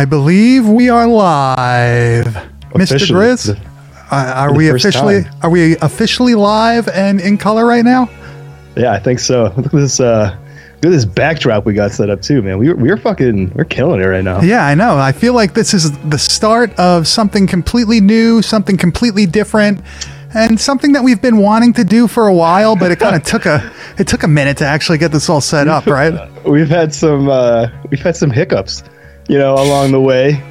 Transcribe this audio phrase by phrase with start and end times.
[0.00, 2.24] I believe we are live.
[2.72, 2.94] Mr.
[2.94, 3.60] Officially, Grizz,
[4.10, 5.34] uh, are we officially time.
[5.42, 8.08] are we officially live and in color right now?
[8.78, 9.42] Yeah, I think so.
[9.58, 10.00] Look at this.
[10.00, 10.34] Uh,
[10.76, 12.56] look at this backdrop we got set up too, man.
[12.56, 14.40] We we're fucking we're killing it right now.
[14.40, 14.96] Yeah, I know.
[14.96, 19.82] I feel like this is the start of something completely new, something completely different,
[20.32, 23.22] and something that we've been wanting to do for a while, but it kind of
[23.24, 26.30] took a it took a minute to actually get this all set up, right?
[26.46, 28.82] We've had some uh, we've had some hiccups,
[29.30, 30.42] you know, along the way.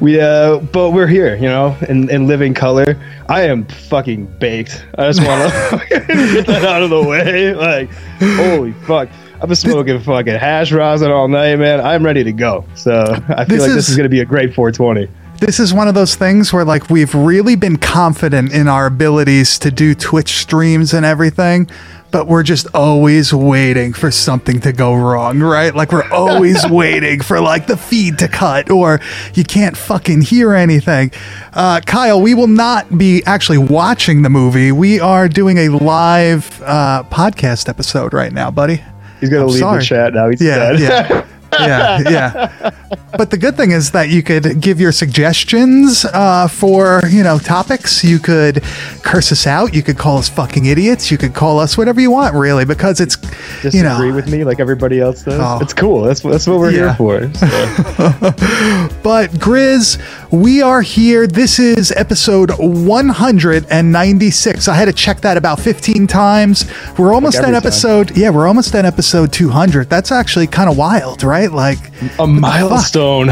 [0.00, 3.00] We uh, but we're here, you know, in, in living color.
[3.28, 4.84] I am fucking baked.
[4.98, 7.54] I just want to get that out of the way.
[7.54, 9.08] Like, holy fuck.
[9.40, 11.80] I've been smoking fucking hash rosin all night, man.
[11.80, 12.64] I'm ready to go.
[12.74, 15.08] So I feel This like is- this is going to be a great 420.
[15.40, 19.58] this is one of those things where like we've really been confident in our abilities
[19.60, 21.68] to do Twitch streams and everything,
[22.14, 25.74] but we're just always waiting for something to go wrong, right?
[25.74, 29.00] Like we're always waiting for like the feed to cut or
[29.34, 31.10] you can't fucking hear anything.
[31.52, 34.70] Uh, Kyle, we will not be actually watching the movie.
[34.70, 38.80] We are doing a live uh, podcast episode right now, buddy.
[39.20, 39.78] He's I'm to leave sorry.
[39.80, 40.28] the chat now.
[40.30, 40.78] He's Yeah, dead.
[40.80, 41.26] yeah.
[41.60, 42.70] yeah, yeah.
[43.16, 47.38] But the good thing is that you could give your suggestions uh, for you know
[47.38, 48.02] topics.
[48.04, 48.62] You could
[49.02, 49.72] curse us out.
[49.74, 51.10] You could call us fucking idiots.
[51.10, 53.16] You could call us whatever you want, really, because it's
[53.62, 54.14] disagree you know.
[54.14, 55.38] with me like everybody else does.
[55.40, 55.58] Oh.
[55.62, 56.02] It's cool.
[56.02, 56.94] That's that's what we're Yeah.
[56.94, 57.32] here for.
[57.34, 57.46] So.
[59.04, 59.98] But Grizz,
[60.34, 61.26] we are here.
[61.26, 64.68] This is episode 196.
[64.68, 66.64] I had to check that about 15 times.
[66.98, 67.56] We're almost every at time.
[67.56, 68.16] episode.
[68.16, 69.88] Yeah, we're almost at episode 200.
[69.88, 71.52] That's actually kind of wild, right?
[71.52, 71.78] Like
[72.18, 73.28] a milestone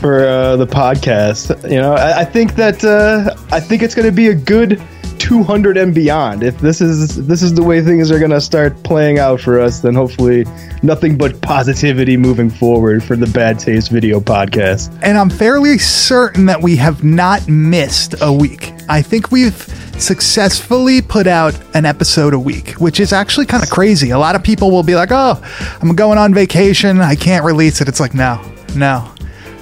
[0.00, 1.68] for uh, the podcast.
[1.68, 4.80] You know, I, I think that uh, I think it's going to be a good
[5.26, 6.44] 200 and beyond.
[6.44, 9.58] If this is this is the way things are going to start playing out for
[9.58, 10.44] us, then hopefully
[10.84, 14.96] nothing but positivity moving forward for the Bad Taste Video Podcast.
[15.02, 18.72] and I'm fairly certain that we have not missed a week.
[18.88, 19.56] I think we've
[19.98, 24.10] successfully put out an episode a week, which is actually kind of crazy.
[24.10, 25.42] A lot of people will be like, "Oh,
[25.82, 27.00] I'm going on vacation.
[27.00, 28.40] I can't release it." It's like, "No.
[28.76, 29.10] No.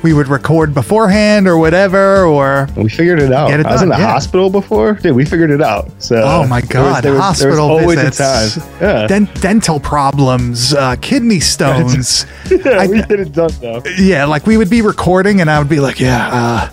[0.05, 3.51] We would record beforehand or whatever or We figured it out.
[3.51, 4.07] It I was in the yeah.
[4.13, 4.93] hospital before.
[4.93, 5.91] Dude, we figured it out.
[5.99, 8.59] So Oh my there was- god, there was, hospital there was visits.
[8.83, 9.07] Yeah.
[9.07, 12.27] den- dental problems, uh, kidney stones.
[12.51, 13.83] yeah, I- we get it done though.
[13.99, 16.71] yeah, like we would be recording and I would be like, yeah, uh,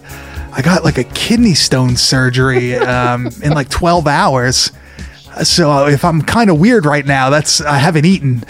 [0.52, 4.74] I got like a kidney stone surgery um, in like 12 hours.
[5.44, 8.44] So if I'm kind of weird right now, that's I haven't eaten.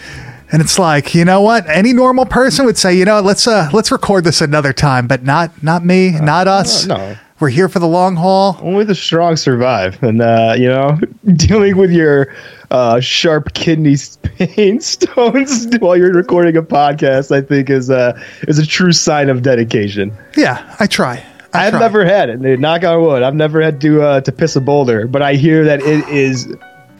[0.52, 1.68] And it's like, you know what?
[1.70, 5.24] Any normal person would say, you know, let's uh let's record this another time, but
[5.24, 6.86] not not me, not us.
[6.86, 7.16] no.
[7.40, 8.60] We're here for the long haul.
[8.62, 11.00] Only the strong survive, and uh, you know,
[11.34, 12.32] dealing with your
[12.70, 18.14] uh, sharp kidney pain stones while you're recording a podcast, I think is uh,
[18.48, 20.16] is a true sign of dedication.
[20.38, 21.26] Yeah, I try.
[21.54, 21.80] I I've try.
[21.80, 22.60] never had it.
[22.60, 23.24] Knock on wood.
[23.24, 26.48] I've never had to uh, to piss a boulder, but I hear that it is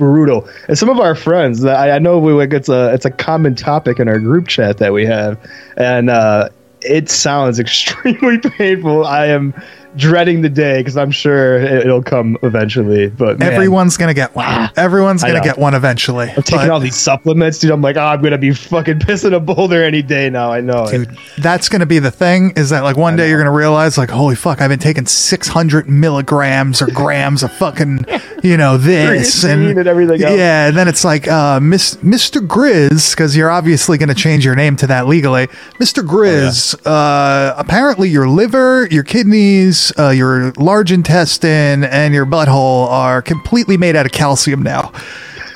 [0.02, 0.50] brutal.
[0.68, 3.54] And some of our friends, I, I know we like it's a it's a common
[3.54, 5.38] topic in our group chat that we have,
[5.78, 6.50] and uh,
[6.82, 9.06] it sounds extremely painful.
[9.06, 9.54] I am
[9.96, 13.10] dreading the day because I'm sure it, will come eventually.
[13.10, 14.70] But man, Everyone's gonna get one.
[14.78, 16.30] Everyone's gonna get one eventually.
[16.30, 17.72] I'm taking all these supplements, dude.
[17.72, 20.52] I'm like, oh, I'm gonna be fucking pissing a boulder any day now.
[20.52, 20.84] I know.
[20.86, 20.92] it.
[20.92, 24.10] dude that's gonna be the thing is that like one day you're gonna realize like
[24.10, 28.06] holy fuck i've been taking 600 milligrams or grams of fucking
[28.44, 30.38] you know this Creatine and everything else.
[30.38, 34.56] yeah and then it's like uh Miss, mr grizz because you're obviously gonna change your
[34.56, 35.48] name to that legally
[35.80, 42.88] mr grizz uh apparently your liver your kidneys uh, your large intestine and your butthole
[42.90, 44.92] are completely made out of calcium now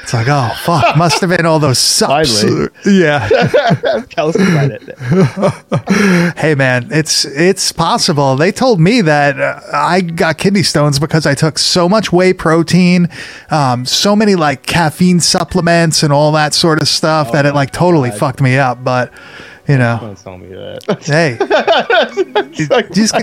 [0.02, 2.70] it's like oh fuck must have been all those sups Finally.
[2.86, 3.28] yeah
[4.16, 6.36] Calcified it.
[6.38, 8.36] Hey man, it's it's possible.
[8.36, 12.34] They told me that uh, I got kidney stones because I took so much whey
[12.34, 13.08] protein,
[13.50, 17.72] um, so many like caffeine supplements and all that sort of stuff that it like
[17.72, 18.84] totally fucked me up.
[18.84, 19.12] But
[19.68, 21.04] you know, Don't tell me that.
[21.04, 21.38] hey,
[22.94, 23.16] just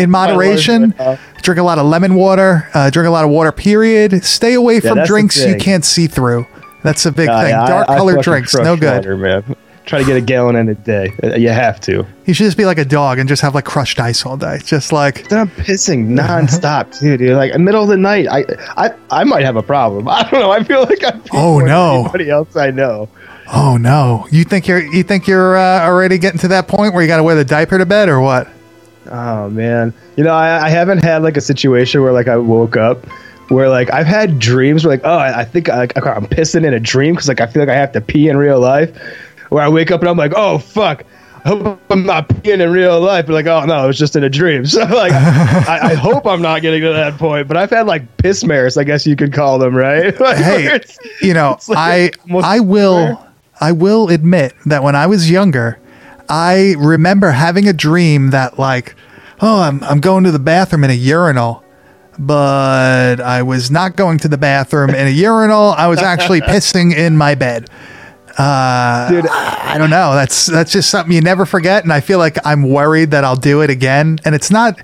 [0.00, 0.94] in moderation,
[1.42, 3.52] drink a lot of lemon water, uh, drink a lot of water.
[3.52, 4.24] Period.
[4.24, 6.46] Stay away from drinks you can't see through.
[6.82, 7.50] That's a big Uh, thing.
[7.50, 8.94] yeah, Dark I colored fucking drinks, no good.
[9.04, 9.56] water, man.
[9.84, 11.12] Try to get a gallon in a day.
[11.22, 12.06] Uh, You have to.
[12.26, 14.58] You should just be like a dog and just have like crushed ice all day.
[14.62, 17.20] Just like Then I'm pissing nonstop, dude.
[17.20, 18.28] You're like middle of the night.
[18.30, 18.44] I,
[18.76, 20.06] I, I might have a problem.
[20.10, 20.50] I don't know.
[20.50, 21.22] I feel like I'm.
[21.32, 22.00] Oh, no.
[22.02, 23.08] Anybody else I know?
[23.52, 24.26] Oh no!
[24.30, 27.16] You think you're you think you're uh, already getting to that point where you got
[27.16, 28.48] to wear the diaper to bed or what?
[29.10, 32.76] Oh man, you know I, I haven't had like a situation where like I woke
[32.76, 33.06] up
[33.50, 36.74] where like I've had dreams where like oh I, I think I, I'm pissing in
[36.74, 38.94] a dream because like I feel like I have to pee in real life.
[39.48, 41.04] Where I wake up and I'm like oh fuck.
[41.44, 43.26] I hope I'm not peeing in real life.
[43.26, 44.64] But like, oh no, it was just in a dream.
[44.66, 47.48] So like, I, I hope I'm not getting to that point.
[47.48, 50.18] But I've had like piss mares, I guess you could call them, right?
[50.20, 50.80] Like, Hey,
[51.22, 52.10] you know, like I
[52.42, 53.27] I will
[53.60, 55.78] I will admit that when I was younger,
[56.28, 58.94] I remember having a dream that like,
[59.40, 61.64] oh, I'm I'm going to the bathroom in a urinal,
[62.18, 65.70] but I was not going to the bathroom in a urinal.
[65.70, 67.68] I was actually pissing in my bed.
[68.36, 69.26] Uh, Dude.
[69.26, 70.14] I don't know.
[70.14, 73.36] That's that's just something you never forget, and I feel like I'm worried that I'll
[73.36, 74.18] do it again.
[74.24, 74.78] And it's not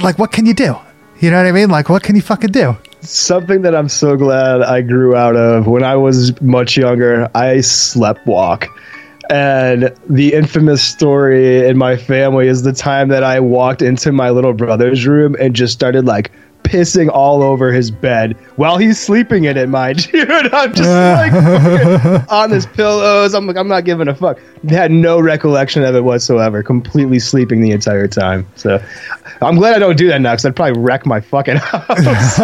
[0.00, 0.76] like what can you do?
[1.18, 1.70] You know what I mean?
[1.70, 2.76] Like what can you fucking do?
[3.04, 7.30] Something that I'm so glad I grew out of when I was much younger.
[7.34, 8.66] I slept walk.
[9.30, 14.30] And the infamous story in my family is the time that I walked into my
[14.30, 16.30] little brother's room and just started like
[16.64, 20.24] pissing all over his bed while he's sleeping in it, mind you.
[20.34, 23.34] And I'm just like on his pillows.
[23.34, 24.40] I'm like, I'm not giving a fuck.
[24.68, 26.62] Had no recollection of it whatsoever.
[26.62, 28.46] Completely sleeping the entire time.
[28.56, 28.82] So
[29.40, 32.40] I'm glad I don't do that now because I'd probably wreck my fucking house.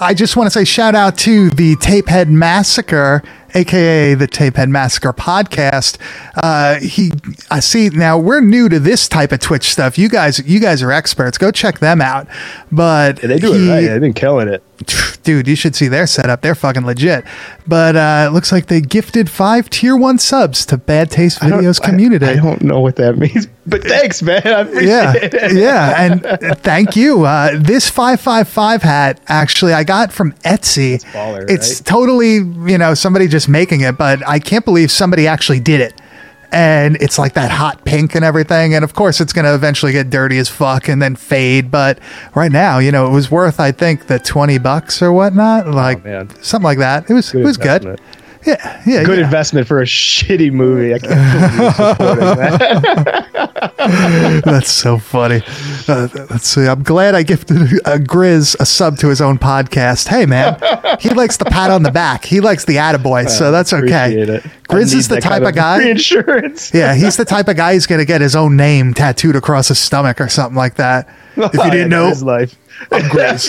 [0.00, 3.22] I just want to say shout out to the Tapehead Massacre,
[3.54, 5.98] aka the Tapehead Massacre podcast.
[6.36, 7.10] Uh, he,
[7.50, 9.98] I see now we're new to this type of Twitch stuff.
[9.98, 11.38] You guys, you guys are experts.
[11.38, 12.26] Go check them out.
[12.72, 13.86] But they do he- it right.
[13.88, 14.62] They've been killing it.
[15.22, 16.42] dude, you should see their setup.
[16.42, 17.24] They're fucking legit.
[17.66, 21.80] But uh, it looks like they gifted five tier one subs to Bad Taste Videos
[21.82, 22.26] I- community.
[22.26, 24.42] I, don't know what that means, but thanks, man.
[24.46, 25.52] I appreciate yeah, it.
[25.56, 27.24] yeah, and thank you.
[27.24, 31.02] Uh, this five five five hat actually I got from Etsy.
[31.12, 31.86] baller, it's right?
[31.86, 36.00] totally you know somebody just making it, but I can't believe somebody actually did it.
[36.50, 39.92] And it's like that hot pink and everything, and of course it's going to eventually
[39.92, 41.70] get dirty as fuck and then fade.
[41.70, 41.98] But
[42.34, 46.06] right now, you know, it was worth I think the twenty bucks or whatnot, like
[46.06, 47.10] Oh, something like that.
[47.10, 48.00] It was it was good.
[48.48, 49.24] Yeah, yeah, Good yeah.
[49.24, 50.94] investment for a shitty movie.
[50.94, 53.72] I can't believe supporting that.
[54.44, 55.42] That's so funny.
[55.86, 56.66] Uh, let's see.
[56.66, 60.08] I'm glad I gifted a Grizz a sub to his own podcast.
[60.08, 60.58] Hey, man,
[60.98, 62.24] he likes the pat on the back.
[62.24, 64.14] He likes the attaboy, so that's okay.
[64.14, 64.42] It.
[64.68, 65.78] Grizz is the type kind of guy.
[65.78, 66.72] Reinsurance.
[66.78, 69.68] Yeah, he's the type of guy who's going to get his own name tattooed across
[69.68, 71.08] his stomach or something like that.
[71.36, 72.56] If you didn't know, his life.
[72.90, 73.48] Grizz.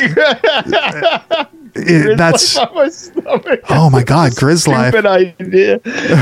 [1.76, 2.90] It- that's my
[3.70, 4.94] oh my god, Grizz life.
[4.94, 5.80] Stupid idea.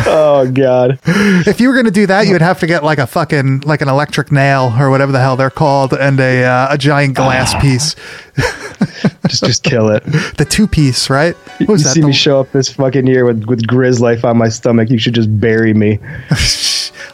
[0.07, 0.99] Oh god.
[1.47, 3.61] If you were going to do that, you would have to get like a fucking
[3.61, 7.15] like an electric nail or whatever the hell they're called, and a uh, a giant
[7.15, 7.59] glass Ah.
[7.61, 7.95] piece,
[9.27, 10.03] Just just kill it.
[10.37, 11.35] the two piece, right?
[11.35, 11.93] What You was that?
[11.93, 14.89] see The- me show up this fucking year with with Grizz life on my stomach.
[14.89, 15.99] You should just bury me.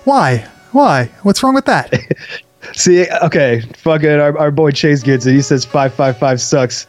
[0.05, 0.45] Why?
[0.71, 1.09] Why?
[1.23, 1.93] What's wrong with that?
[2.73, 5.33] See, okay, fucking our, our boy Chase gets it.
[5.33, 6.87] He says five five five sucks.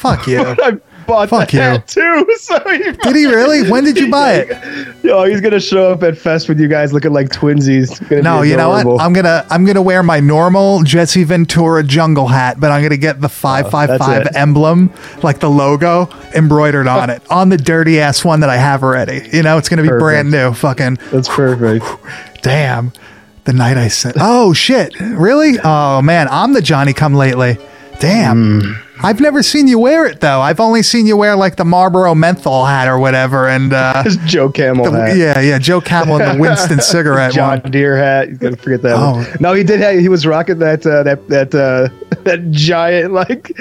[0.00, 0.40] Fuck you.
[0.62, 0.72] I
[1.06, 1.62] bought Fuck the you.
[1.62, 2.26] hat too.
[2.40, 3.70] So he Did he really?
[3.70, 4.96] When did you buy it?
[5.04, 8.00] Yo, he's gonna show up at Fest with you guys looking like twinsies.
[8.22, 9.00] No, you know what?
[9.00, 13.20] I'm gonna I'm gonna wear my normal Jesse Ventura jungle hat, but I'm gonna get
[13.20, 14.90] the five five five emblem,
[15.22, 19.28] like the logo, embroidered on it, on the dirty ass one that I have already.
[19.32, 20.02] You know, it's gonna be Perfect.
[20.02, 20.54] brand new.
[20.54, 21.84] Fucking That's perfect.
[22.42, 22.92] damn.
[23.44, 25.58] The night I said, "Oh shit, really?
[25.62, 27.58] Oh man, I'm the Johnny Come Lately."
[28.00, 28.60] Damn.
[28.62, 28.72] Hmm.
[29.02, 30.40] I've never seen you wear it though.
[30.40, 34.50] I've only seen you wear like the Marlboro menthol hat or whatever, and uh, Joe
[34.50, 35.16] Camel hat.
[35.16, 37.70] yeah, yeah, Joe Camel and the Winston cigarette John one.
[37.72, 38.28] Deere hat.
[38.28, 39.12] You gotta forget that Oh.
[39.16, 39.26] one.
[39.40, 39.80] No, he did.
[39.80, 41.88] Have, he was rocking that uh, that that uh,
[42.24, 43.56] that giant like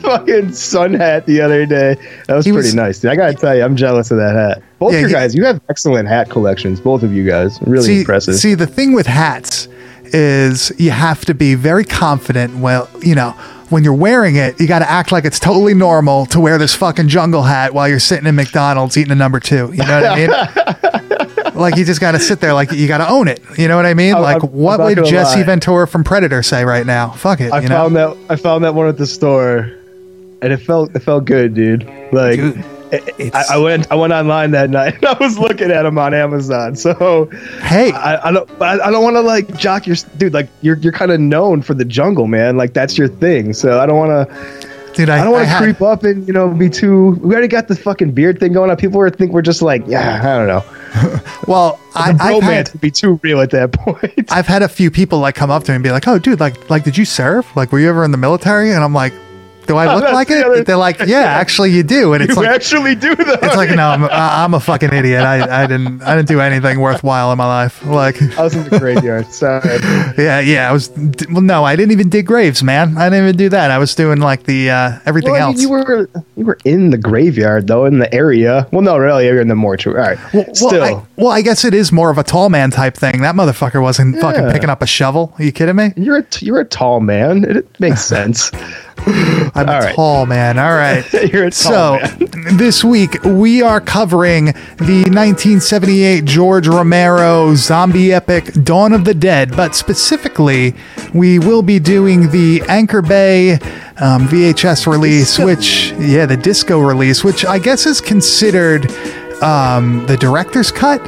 [0.00, 1.96] fucking sun hat the other day.
[2.26, 2.98] That was He pretty was- nice.
[3.00, 3.10] Dude.
[3.10, 4.62] I gotta tell you, I'm jealous of that hat.
[4.78, 6.80] Both Yeah, you he- guys, you have excellent hat collections.
[6.80, 8.34] Both of you guys, really see, impressive.
[8.36, 9.68] See, the thing with hats
[10.06, 12.56] is you have to be very confident.
[12.58, 13.34] Well, you know,
[13.74, 16.76] when you're wearing it, you got to act like it's totally normal to wear this
[16.76, 19.72] fucking jungle hat while you're sitting in McDonald's eating a number two.
[19.72, 21.54] You know what I mean?
[21.56, 23.42] like you just got to sit there, like you got to own it.
[23.58, 24.14] You know what I mean?
[24.14, 25.42] I'm- like I'm- what I'm would Jesse lie.
[25.42, 27.10] Ventura from Predator say right now?
[27.10, 27.52] Fuck it.
[27.52, 27.74] I you know?
[27.74, 29.72] found that I found that one at the store,
[30.40, 31.84] and it felt it felt good, dude.
[32.12, 32.36] Like.
[32.36, 32.64] Dude,
[33.34, 33.90] I, I went.
[33.90, 34.94] I went online that night.
[34.94, 36.76] and I was looking at them on Amazon.
[36.76, 37.26] So,
[37.62, 37.92] Hey.
[37.92, 38.50] I, I don't.
[38.62, 40.32] I, I don't want to like jock your dude.
[40.34, 42.56] Like you're you're kind of known for the jungle, man.
[42.56, 43.52] Like that's your thing.
[43.52, 44.74] So I don't want to.
[44.94, 47.18] Dude, I, I don't want to creep up and you know be too.
[47.20, 48.76] We already got the fucking beard thing going on.
[48.76, 50.64] People are think we're just like, yeah, I don't know.
[51.48, 54.30] Well, I, The I've had, would be too real at that point.
[54.30, 56.38] I've had a few people like come up to me and be like, "Oh, dude,
[56.38, 57.44] like, like, did you serve?
[57.56, 59.12] Like, were you ever in the military?" And I'm like,
[59.66, 62.34] "Do I look that's like it?" other- They're like, "Yeah, actually, you do." And it's
[62.36, 63.40] you like, actually do that.
[63.42, 65.22] it's like, no, I'm, I'm a fucking idiot.
[65.22, 67.84] I, I didn't, I didn't do anything worthwhile in my life.
[67.84, 69.26] Like, I was in the graveyard.
[69.32, 69.62] Sorry.
[70.18, 70.90] yeah, yeah, I was.
[71.30, 72.96] Well, no, I didn't even dig graves, man.
[72.98, 73.70] I didn't even do that.
[73.70, 75.60] I was doing like the uh, everything Well, else.
[75.62, 78.68] you were you were in the graveyard though, in the area.
[78.72, 80.00] Well, no, really, you're in the mortuary.
[80.00, 80.34] All right.
[80.34, 83.22] Well, Still, I, well, I guess it is more of a tall man type thing.
[83.22, 85.32] That motherfucker wasn't fucking picking up a shovel.
[85.38, 85.92] Are you kidding me?
[85.96, 87.44] you're a t- you're a tall man.
[87.44, 88.50] It, it makes sense.
[88.96, 89.94] I'm All a right.
[89.94, 90.58] tall man.
[90.58, 91.04] All right.
[91.32, 98.52] You're a so tall this week we are covering the 1978 George Romero zombie epic
[98.64, 100.74] Dawn of the Dead, but specifically
[101.12, 103.52] we will be doing the Anchor Bay
[103.98, 105.46] um, VHS release, Disco.
[105.46, 108.90] which yeah, the disco release, which I guess is considered
[109.42, 111.00] um, the director's cut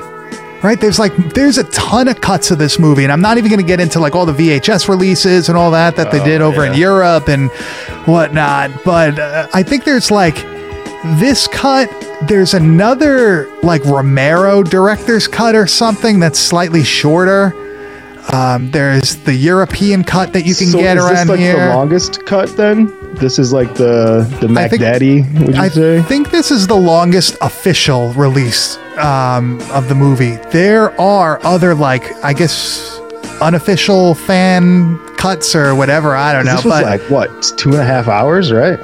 [0.62, 0.80] right?
[0.80, 3.60] There's like there's a ton of cuts of this movie and i'm not even going
[3.60, 6.64] to get into like all the vhs releases and all that that they did over
[6.64, 7.50] in europe and
[8.06, 10.34] whatnot but uh, i think there's like
[11.18, 11.88] this cut
[12.22, 17.52] there's another like romero director's cut or something that's slightly shorter
[18.32, 21.68] um, there's the european cut that you can so get is around this like here
[21.68, 22.92] the longest cut then?
[23.14, 25.22] This is like the the I Mac think- Daddy.
[25.22, 25.98] Would you I say?
[25.98, 30.36] I think this is the longest official release um, of the movie.
[30.50, 32.98] There are other, like, I guess,
[33.40, 36.14] unofficial fan cuts or whatever.
[36.14, 36.56] I don't know.
[36.56, 38.78] this was But like what two and a half hours, right?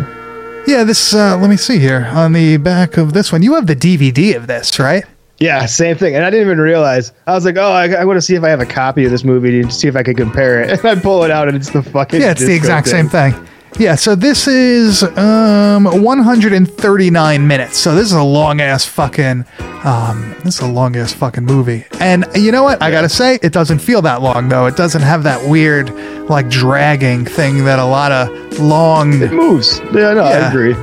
[0.66, 2.08] yeah, this, uh, let me see here.
[2.14, 5.04] On the back of this one, you have the DVD of this, right?
[5.42, 6.14] Yeah, same thing.
[6.14, 7.12] And I didn't even realize.
[7.26, 9.10] I was like, oh, I, I want to see if I have a copy of
[9.10, 10.70] this movie to see if I could compare it.
[10.84, 13.08] And I pull it out, and it's the fucking Yeah, it's the exact thing.
[13.08, 13.48] same thing.
[13.78, 17.78] Yeah, so this is um 139 minutes.
[17.78, 19.46] So this is a long ass fucking
[19.84, 21.86] um this is a long ass fucking movie.
[21.98, 22.82] And you know what?
[22.82, 24.66] I got to say it doesn't feel that long though.
[24.66, 25.88] It doesn't have that weird
[26.28, 29.78] like dragging thing that a lot of long It moves.
[29.86, 30.46] Yeah, no, Yeah.
[30.46, 30.74] I agree.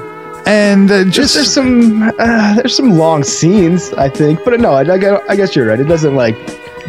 [0.46, 4.82] And uh, Just there's some uh, there's some long scenes, I think, but no, I,
[4.84, 5.80] I, I guess you're right.
[5.80, 6.36] It doesn't like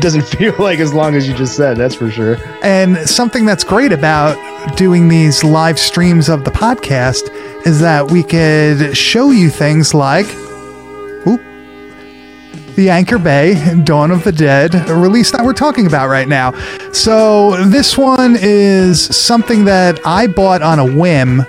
[0.00, 1.76] doesn't feel like as long as you just said.
[1.76, 2.36] That's for sure.
[2.62, 4.36] And something that's great about
[4.76, 7.30] doing these live streams of the podcast
[7.66, 10.26] is that we could show you things like
[12.80, 16.52] the Anchor Bay Dawn of the Dead release that we're talking about right now.
[16.92, 21.44] So this one is something that I bought on a whim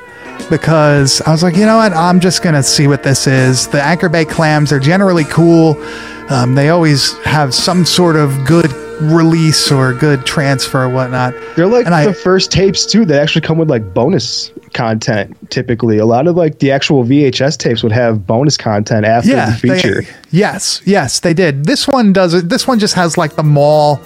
[0.50, 1.94] because I was like, you know what?
[1.94, 3.68] I'm just going to see what this is.
[3.68, 5.82] The Anchor Bay clams are generally cool.
[6.30, 8.72] Um, they always have some sort of good
[9.02, 11.34] release or good transfer or whatnot.
[11.56, 15.36] They're like And I- the first tapes too that actually come with like bonus content.
[15.50, 19.58] Typically, a lot of like the actual VHS tapes would have bonus content after the
[19.58, 20.02] feature.
[20.04, 21.66] They, yes, yes, they did.
[21.66, 22.48] This one does it.
[22.50, 24.00] This one just has like the mall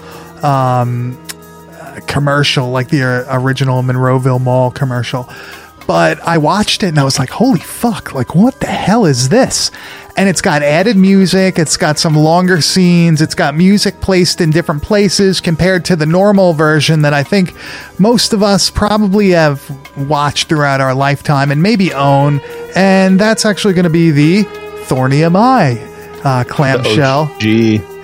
[0.44, 1.18] um,
[1.74, 5.30] uh, commercial, like the uh, original Monroeville Mall commercial.
[5.88, 9.30] But I watched it and I was like, holy fuck, like what the hell is
[9.30, 9.72] this?
[10.18, 14.50] And it's got added music, it's got some longer scenes, it's got music placed in
[14.50, 17.54] different places compared to the normal version that I think
[18.00, 19.62] most of us probably have
[20.10, 22.40] watched throughout our lifetime and maybe own.
[22.76, 24.44] And that's actually going to be the
[24.86, 27.32] Thorn EMI uh, clamshell.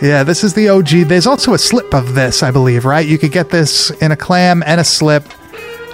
[0.02, 0.90] Yeah, this is the OG.
[1.08, 3.08] There's also a slip of this, I believe, right?
[3.08, 5.24] You could get this in a clam and a slip.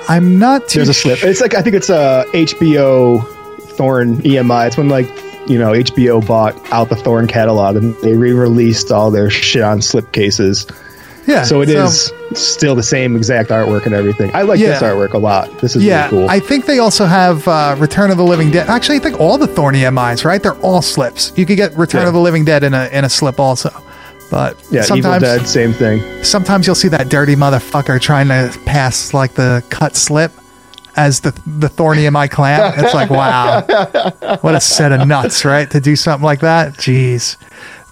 [0.09, 1.23] I'm not too there's a slip.
[1.23, 3.25] It's like I think it's a HBO
[3.75, 4.67] Thorn EMI.
[4.67, 5.07] It's when like
[5.49, 9.81] you know HBO bought out the Thorn catalog and they re-released all their shit on
[9.81, 10.65] slip cases.
[11.25, 14.31] Yeah, So it is still the same exact artwork and everything.
[14.33, 15.59] I like this artwork a lot.
[15.59, 16.29] This is Yeah, really cool.
[16.29, 18.69] I think they also have uh, Return of the Living Dead.
[18.69, 20.41] Actually, I think all the Thorn EMIs, right?
[20.41, 21.33] They're all slips.
[21.35, 22.07] You could get Return Yeah.
[22.07, 23.71] of the Living Dead in a in a slip also.
[24.29, 26.23] But yeah, Evil sometimes Dead, same thing.
[26.23, 30.31] sometimes you'll see that dirty motherfucker trying to pass like the cut slip
[30.97, 32.73] as the the Thorn EMI clam.
[32.77, 33.61] It's like wow,
[34.41, 35.69] what a set of nuts, right?
[35.71, 36.73] To do something like that.
[36.73, 37.37] Jeez.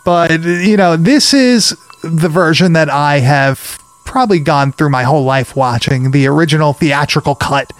[0.04, 1.70] But you know, this is
[2.04, 7.36] the version that I have probably gone through my whole life watching the original theatrical
[7.36, 7.72] cut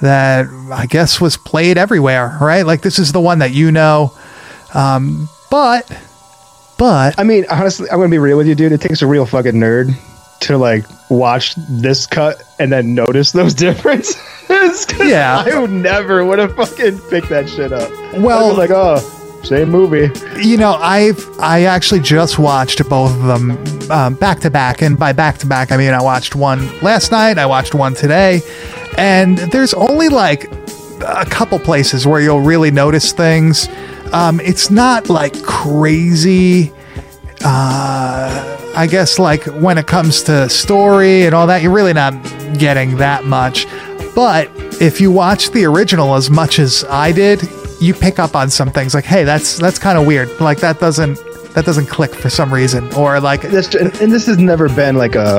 [0.00, 2.62] that I guess was played everywhere, right?
[2.62, 4.12] Like this is the one that you know.
[4.74, 5.90] Um, but
[6.78, 8.72] but I mean, honestly, I'm gonna be real with you, dude.
[8.72, 9.94] It takes a real fucking nerd
[10.40, 14.16] to like watch this cut and then notice those differences.
[14.98, 15.44] Yeah.
[15.46, 17.90] I would never would have fucking picked that shit up.
[18.18, 18.98] Well- like, oh,
[19.44, 20.10] same movie.
[20.42, 23.52] you know i've i actually just watched both of them
[23.90, 27.12] um, back to back and by back to back i mean i watched one last
[27.12, 28.40] night i watched one today
[28.98, 30.50] and there's only like
[31.06, 33.68] a couple places where you'll really notice things
[34.12, 36.72] um, it's not like crazy
[37.44, 42.12] uh, I guess like when it comes to story and all that, you're really not
[42.58, 43.66] getting that much.
[44.14, 44.50] But
[44.80, 47.42] if you watch the original as much as I did,
[47.80, 50.40] you pick up on some things like, hey, that's that's kind of weird.
[50.40, 51.18] Like that doesn't
[51.54, 55.38] that doesn't click for some reason, or like and this has never been like a,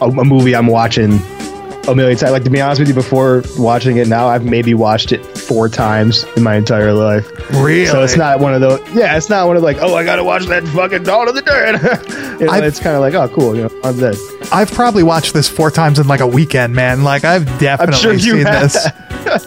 [0.00, 1.18] a movie I'm watching
[1.88, 2.32] a million times.
[2.32, 5.68] Like to be honest with you, before watching it now, I've maybe watched it four
[5.68, 7.28] times in my entire life.
[7.50, 7.86] really.
[7.86, 8.80] So it's not one of those.
[8.94, 11.42] Yeah, it's not one of like, oh, I gotta watch that fucking Dawn of the
[11.42, 11.74] Dead.
[12.40, 13.56] you know, it's kind of like, oh, cool.
[13.56, 14.16] You know, I'm dead.
[14.52, 17.02] I've probably watched this four times in like a weekend, man.
[17.04, 18.72] Like I've definitely sure you seen have.
[18.72, 18.86] this.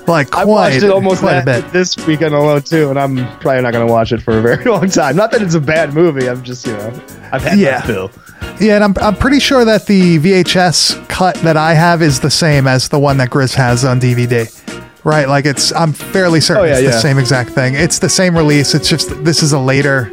[0.07, 1.71] Like I quite, watched it almost quite a bit.
[1.71, 4.88] this weekend alone too, and I'm probably not gonna watch it for a very long
[4.89, 5.15] time.
[5.15, 6.29] Not that it's a bad movie.
[6.29, 6.93] I'm just, you know,
[7.31, 7.79] I've had Yeah.
[7.79, 8.12] my fill.
[8.62, 12.30] Yeah, and I'm, I'm pretty sure that the VHS cut that I have is the
[12.30, 14.48] same as the one that Grizz has on DVD.
[15.03, 15.27] Right?
[15.27, 17.00] Like it's I'm fairly certain Oh, yeah, it's the yeah.
[17.00, 17.74] same exact thing.
[17.74, 18.75] It's the same release.
[18.75, 20.12] It's just this is a later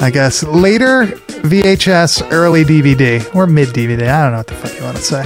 [0.00, 1.06] I guess later
[1.42, 4.08] VHS, early DVD or mid DVD.
[4.08, 5.22] I don't know what the fuck you want to say.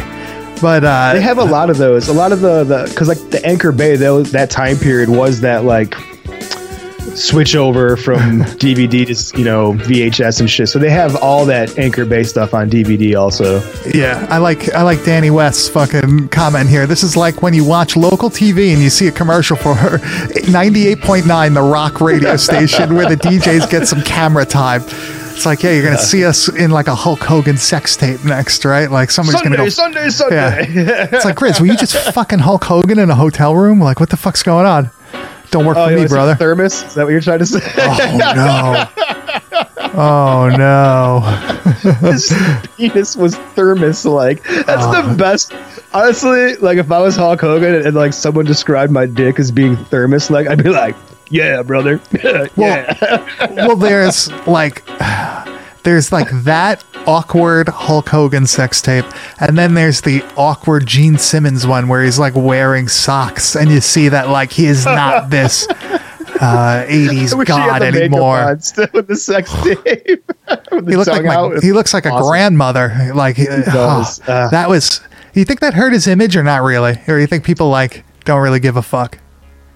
[0.62, 2.08] But uh They have a lot of those.
[2.08, 5.42] A lot of the the because like the Anchor Bay, those, that time period was
[5.42, 5.94] that like
[7.16, 8.18] switch over from
[8.58, 10.68] DVD to you know VHS and shit.
[10.68, 13.60] So they have all that Anchor Bay stuff on DVD also.
[13.94, 16.86] Yeah, I like I like Danny West's fucking comment here.
[16.86, 21.54] This is like when you watch local TV and you see a commercial for 98.9
[21.54, 24.82] the rock radio station where the DJs get some camera time.
[25.38, 28.64] It's like, yeah, you're gonna see us in like a Hulk Hogan sex tape next,
[28.64, 28.90] right?
[28.90, 29.70] Like somebody's Sunday, gonna go.
[29.70, 30.72] Sunday, Sunday.
[30.72, 31.08] Yeah.
[31.12, 33.80] It's like, Chris, were you just fucking Hulk Hogan in a hotel room?
[33.80, 34.90] Like, what the fuck's going on?
[35.50, 36.34] Don't work Oh, for me, brother.
[36.34, 36.82] Thermos?
[36.84, 37.60] Is that what you're trying to say?
[37.78, 38.86] oh no.
[39.94, 41.20] Oh no.
[42.10, 42.32] His
[42.76, 44.42] penis was thermos like.
[44.44, 44.92] That's Oh.
[45.02, 45.16] the uh.
[45.16, 45.52] best.
[45.94, 49.50] Honestly, like if I was Hulk Hogan and, and, like someone described my dick as
[49.50, 50.94] being thermos like, I'd be like,
[51.30, 52.00] yeah, brother.
[52.56, 53.24] yeah.
[53.52, 54.84] well, there's like,
[55.82, 59.06] there's like that awkward Hulk Hogan sex tape,
[59.40, 63.80] and then there's the awkward Gene Simmons one where he's like wearing socks, and you
[63.80, 68.58] see that like he is not this uh, '80s wish he had god anymore.
[68.92, 70.22] with the sex tape.
[70.70, 73.12] He looks like my, he looks like a grandmother.
[73.14, 74.48] Like oh, Uh.
[74.50, 75.00] that was.
[75.34, 76.98] You think that hurt his image or not really?
[77.06, 79.18] Or you think people like don't really give a fuck?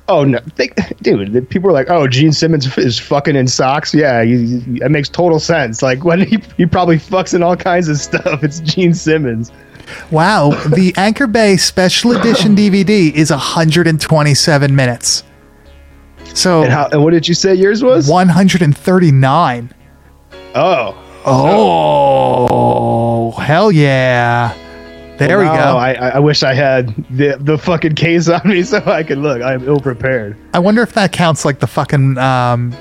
[0.08, 0.68] Oh no, they,
[1.02, 1.32] dude!
[1.32, 4.90] the- People are like, "Oh, Gene Simmons is fucking in socks." Yeah, you, you- it
[4.90, 5.82] makes total sense.
[5.82, 8.42] Like when he he probably fucks in all kinds of stuff.
[8.42, 9.52] It's Gene Simmons.
[10.10, 15.22] Wow, the Anchor Bay Special Edition DVD is 127 minutes.
[16.34, 16.88] So And how?
[16.92, 18.08] And what did you say yours was?
[18.08, 19.74] 139.
[20.54, 24.54] Oh, Oh, hell yeah.
[25.28, 25.50] There we go.
[25.50, 29.42] I, I wish I had the the fucking case on me so I could look.
[29.42, 30.36] I am ill prepared.
[30.54, 32.74] I wonder if that counts like the fucking um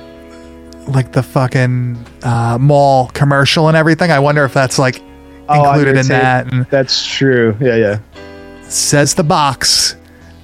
[0.87, 4.11] like the fucking uh mall commercial and everything.
[4.11, 5.01] I wonder if that's like
[5.49, 7.57] Oh, included in that and That's true.
[7.59, 7.99] Yeah, yeah.
[8.69, 9.95] says the box.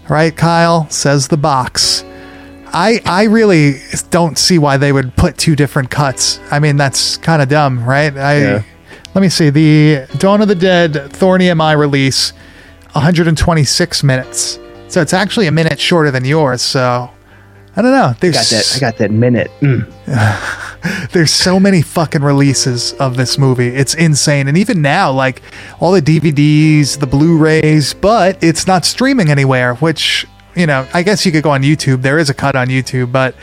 [0.10, 0.90] Right, Kyle?
[0.90, 2.04] Says the box.
[2.68, 3.76] I I really
[4.10, 6.40] don't see why they would put two different cuts.
[6.52, 8.16] I mean, that's kind of dumb, right?
[8.18, 8.64] I Yeah.
[9.18, 12.34] Let me see the Dawn of the Dead Thorn EMI release,
[12.92, 14.60] 126 minutes.
[14.90, 16.62] So it's actually a minute shorter than yours.
[16.62, 17.10] So
[17.76, 18.14] I don't know.
[18.20, 18.74] There's Got that.
[18.76, 19.50] I got that minute.
[19.60, 21.10] Mm.
[21.14, 23.70] there's so many fucking releases of this movie.
[23.70, 24.48] It's insane.
[24.48, 25.42] And even now, like
[25.80, 31.26] all the DVDs, the Blu-rays, but it's not streaming anywhere, which, you know, I guess
[31.26, 32.04] you could go on YouTube.
[32.04, 33.34] There is a cut on YouTube, but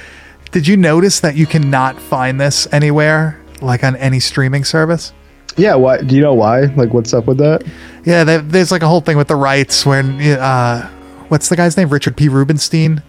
[0.53, 5.13] did you notice that you cannot find this anywhere, like on any streaming service?
[5.57, 5.75] Yeah.
[5.77, 6.01] Why?
[6.03, 6.63] Do you know why?
[6.77, 7.63] Like, what's up with that?
[8.05, 10.89] Yeah, there, there's like a whole thing with the rights when, uh,
[11.29, 11.89] what's the guy's name?
[11.89, 12.29] Richard P.
[12.29, 13.03] Rubinstein.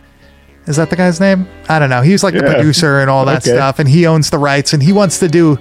[0.67, 1.48] Is that the guy's name?
[1.69, 2.02] I don't know.
[2.02, 3.56] He was like the producer and all that Okay.
[3.56, 5.60] stuff, and he owns the rights, and he wants to do,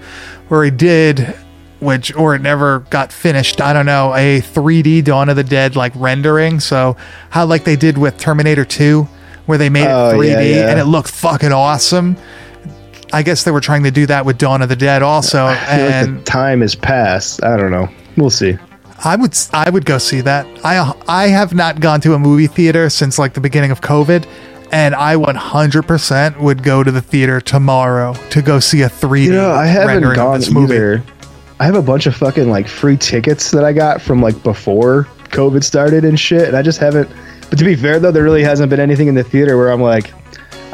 [0.49, 1.35] or he did,
[1.81, 3.61] which or it never got finished.
[3.61, 6.59] I don't know, a 3D Dawn of the Dead like rendering.
[6.61, 6.97] So
[7.31, 9.07] how like they did with Terminator 2,
[9.45, 10.71] where they made Oh, it 3D yeah, yeah.
[10.71, 12.17] and it looked fucking awesome.
[13.15, 15.59] I guess they were trying to do that with Dawn of the Dead also, like
[15.69, 17.45] and the time has passed.
[17.45, 17.89] I don't know.
[18.17, 18.59] We'll see.
[19.05, 20.47] I would I would go see that.
[20.65, 24.27] I I have not gone to a movie theater since like the beginning of COVID,
[24.73, 29.33] and I 100% would go to the theater tomorrow to go see a 3D You
[29.33, 30.75] know, I haven't gone this movie.
[30.75, 31.03] either.
[31.61, 35.05] I have a bunch of fucking like free tickets that I got from like before
[35.31, 37.09] COVID started and shit, and I just haven't.
[37.49, 39.81] But to be fair though, there really hasn't been anything in the theater where I'm
[39.83, 40.13] like,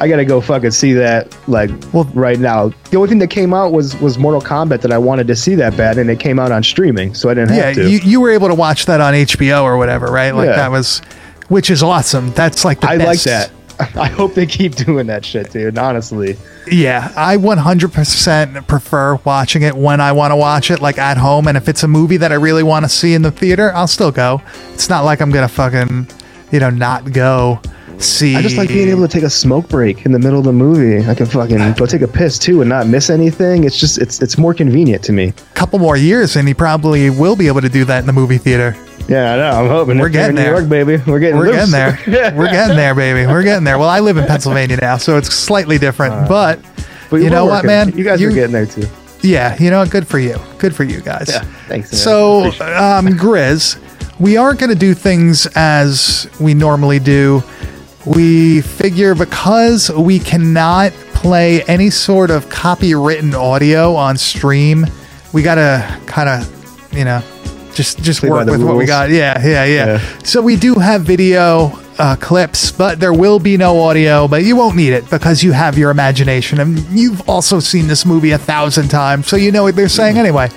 [0.01, 2.73] I gotta go fucking see that like Well- right now.
[2.91, 5.55] The only thing that came out was was Mortal Kombat that I wanted to see
[5.57, 7.89] that bad, and it came out on streaming, so I didn't Yeah, have to.
[7.91, 10.35] you you were able to watch that on HBO or whatever, right?
[10.35, 10.57] Like Yeah.
[10.57, 11.03] that was,
[11.49, 12.33] which is awesome.
[12.35, 13.07] That's like the I best.
[13.09, 13.51] like that.
[13.97, 15.79] I hope they keep doing that shit, dude.
[15.79, 16.37] Honestly,
[16.71, 21.47] Yeah, I 100% prefer watching it when I want to watch it, like at home.
[21.49, 23.87] And if it's a movie that I really want to see in the theater, I'll
[23.87, 24.43] still go.
[24.75, 26.09] It's not like I'm to fucking,
[26.53, 27.61] you know, not go
[28.07, 28.37] see.
[28.37, 30.53] I just like being able to take a smoke break in the middle of the
[30.53, 31.07] movie.
[31.09, 33.65] I can fucking go take a piss too and not miss anything.
[33.65, 35.29] It's just it's it's more convenient to me.
[35.29, 38.13] a couple more years, and he probably will be able to do that in the
[38.13, 38.77] movie theater.
[39.09, 39.51] Yeah, I know.
[39.63, 40.53] I'm hoping We're getting there.
[40.53, 40.99] York, baby.
[41.07, 41.71] We're getting We're loose.
[41.71, 42.35] getting there.
[42.37, 43.27] We're getting there, baby.
[43.27, 43.79] We're getting there.
[43.79, 46.29] Well, I live in Pennsylvania now, so it's slightly different.
[46.29, 46.61] but
[47.11, 47.97] But you know what, man?
[47.97, 48.87] You guys You- are getting there too.
[49.23, 50.37] Yeah, you know, good for you.
[50.59, 51.29] Good for you guys.
[51.29, 51.99] Yeah, thanks, man.
[51.99, 53.79] So, um, Grizz,
[54.19, 57.43] we aren't going to do things as we normally do.
[58.07, 64.87] We figure because we cannot play any sort of copywritten audio on stream,
[65.33, 67.23] we got to kind of, you know,
[67.75, 69.11] just just Play work with what we got.
[69.11, 70.19] Yeah, yeah, yeah, Yeah.
[70.25, 74.27] So we do have video uh, clips, but there will be no audio.
[74.27, 78.05] But you won't need it because you have your imagination, and you've also seen this
[78.07, 80.49] movie a thousand times, so you know what they're saying anyway,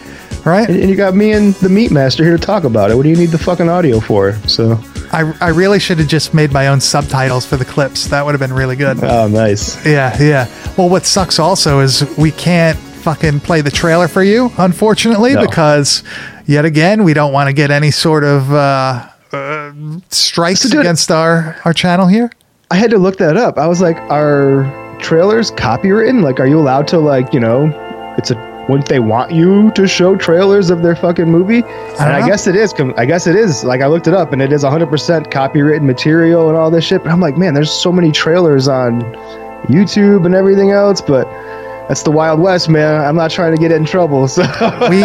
[0.45, 0.67] right?
[0.67, 2.95] And, and you got me and the Meat Master here to talk about it.
[2.95, 4.33] What do you need the fucking audio for?
[4.47, 4.79] So,
[5.13, 8.07] I, I really should have just made my own subtitles for the clips.
[8.07, 8.97] That would have been really good.
[9.03, 9.83] oh, nice.
[9.85, 10.47] Yeah, yeah.
[10.77, 15.41] Well, what sucks also is we can't fucking play the trailer for you, unfortunately, No.
[15.45, 16.03] because
[16.45, 19.71] yet again we don't want to get any sort of uh, uh,
[20.09, 22.31] strikes So, dude- against our our channel here.
[22.71, 23.57] I had to look that up.
[23.59, 24.63] I was like, are
[24.99, 26.23] trailers copywritten?
[26.23, 27.69] Like, are you allowed to like, you know,
[28.17, 31.63] it's a wouldn't they want you to show trailers of their fucking movie?
[31.63, 32.73] and I guess it is.
[32.97, 33.63] I guess it is.
[33.63, 37.03] Like, I looked it up, and it is 100% copywritten material and all this shit.
[37.03, 39.01] But I'm like, man, there's so many trailers on
[39.67, 41.27] YouTube and everything else, but.
[41.87, 43.03] That's the Wild West, man.
[43.03, 44.27] I'm not trying to get in trouble.
[44.27, 44.41] So
[44.89, 45.01] we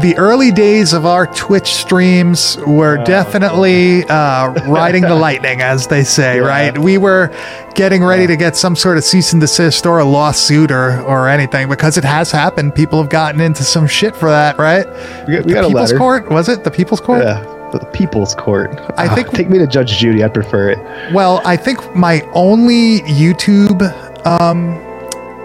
[0.00, 6.02] the early days of our Twitch streams were definitely uh, riding the lightning, as they
[6.02, 6.42] say, Yeah.
[6.46, 6.76] right?
[6.78, 7.30] We were
[7.74, 11.28] getting ready to get some sort of cease and desist or a lawsuit or or
[11.28, 12.74] anything because it has happened.
[12.74, 14.86] People have gotten into some shit for that, right?
[15.28, 15.92] we got, we got a People's.
[15.92, 17.22] Court was it the People's Court?
[17.22, 17.40] Yeah,
[17.72, 18.74] the People's Court.
[18.96, 20.24] I Ah, think- take me to Judge Judy.
[20.24, 20.78] I prefer it.
[21.14, 23.80] Well, I think my only YouTube
[24.26, 24.74] um,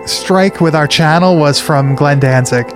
[0.05, 2.67] strike with our channel was from Glenn Danzig.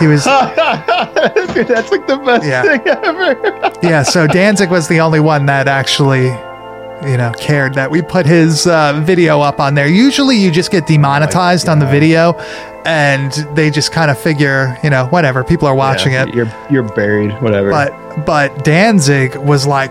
[0.00, 0.30] He was Dude,
[1.68, 2.62] that's like the best Yeah.
[2.62, 3.72] thing ever.
[3.82, 6.26] yeah, so Danzig was the only one that actually,
[7.08, 9.86] you know, cared that we put his uh, video up on there.
[9.86, 12.32] Usually you just get demonetized on the video
[12.86, 16.34] and they just kind of figure, you know, whatever, people are watching Yeah, it.
[16.34, 17.32] You're you're buried.
[17.42, 17.70] Whatever.
[17.70, 19.90] But but Danzig was like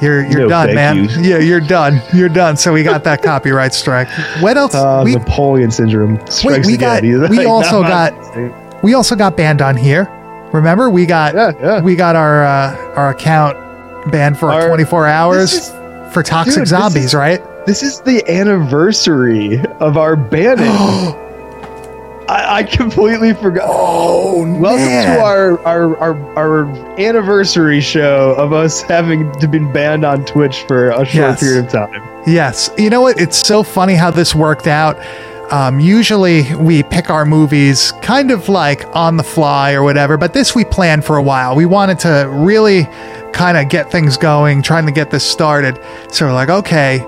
[0.00, 0.96] you're you're No, done, man.
[0.96, 1.08] you.
[1.22, 2.00] Yeah, you're done.
[2.14, 2.56] You're done.
[2.56, 4.08] So we got that copyright strike.
[4.40, 4.74] What else?
[4.74, 6.18] uh, we Napoleon syndrome.
[6.28, 6.94] strikes we again.
[6.96, 10.08] got- He's we like, also "Nah, got- we also got banned on here.
[10.52, 11.80] Remember, we got Yeah, yeah.
[11.80, 13.56] we got our uh, our account
[14.12, 15.70] banned for Our- 24 hours is-
[16.12, 17.42] for toxic dude, this zombies, is- right?
[17.66, 20.70] This is the anniversary of our banning.
[22.28, 23.64] I, I completely forgot.
[23.68, 30.04] Oh, Welcome to our, our our our anniversary show of us having to been banned
[30.04, 31.40] on Twitch for a short Yes.
[31.40, 32.22] period of time.
[32.26, 32.70] Yes.
[32.76, 33.20] You know what?
[33.20, 34.98] It's so funny how this worked out.
[35.52, 40.32] Um, usually we pick our movies kind of like on the fly or whatever, but
[40.32, 41.54] this we planned for a while.
[41.54, 42.88] We wanted to really
[43.32, 45.78] kind of get things going, trying to get this started.
[46.10, 46.98] So we're like, okay,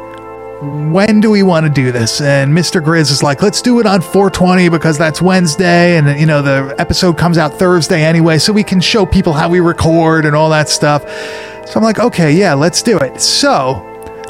[0.60, 2.20] when do we want to do this?
[2.20, 2.82] And Mr.
[2.82, 5.96] Grizz is like, let's do it on 420 because that's Wednesday.
[5.96, 9.48] And, you know, the episode comes out Thursday anyway, so we can show people how
[9.48, 11.02] we record and all that stuff.
[11.68, 13.20] So I'm like, okay, yeah, let's do it.
[13.20, 13.84] So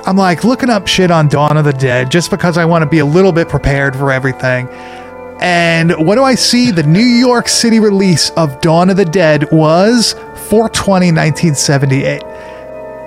[0.05, 2.88] I'm like looking up shit on Dawn of the Dead just because I want to
[2.88, 4.69] be a little bit prepared for everything.
[5.41, 6.73] And what do I see?
[6.73, 10.12] The New York City release of Dawn of the Dead was
[10.49, 12.23] 420 1978.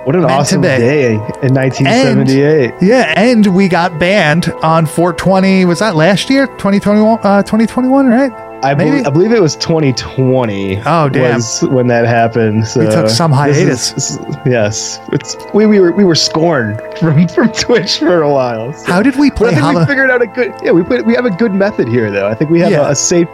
[0.04, 0.66] What an awesome be.
[0.68, 2.74] day in 1978.
[2.82, 5.64] Yeah, and we got banned on 420.
[5.64, 6.46] Was that last year?
[6.46, 7.20] 2021?
[7.22, 8.32] Uh, 2021, right?
[8.64, 8.90] I, Maybe?
[8.90, 10.78] believe, I believe it was 2020.
[10.86, 11.34] Oh, damn.
[11.36, 12.66] Was when that happened.
[12.66, 13.92] So We took some hiatus.
[13.92, 18.72] is- yes, it's we, we were we were scorned from from Twitch for a while.
[18.72, 19.86] So- How did we play But I think we Halloween?
[19.88, 20.52] figured out a good.
[20.64, 22.28] Yeah, we put we have a good method here though.
[22.28, 22.86] I think we have Yeah.
[22.88, 23.28] a, a safe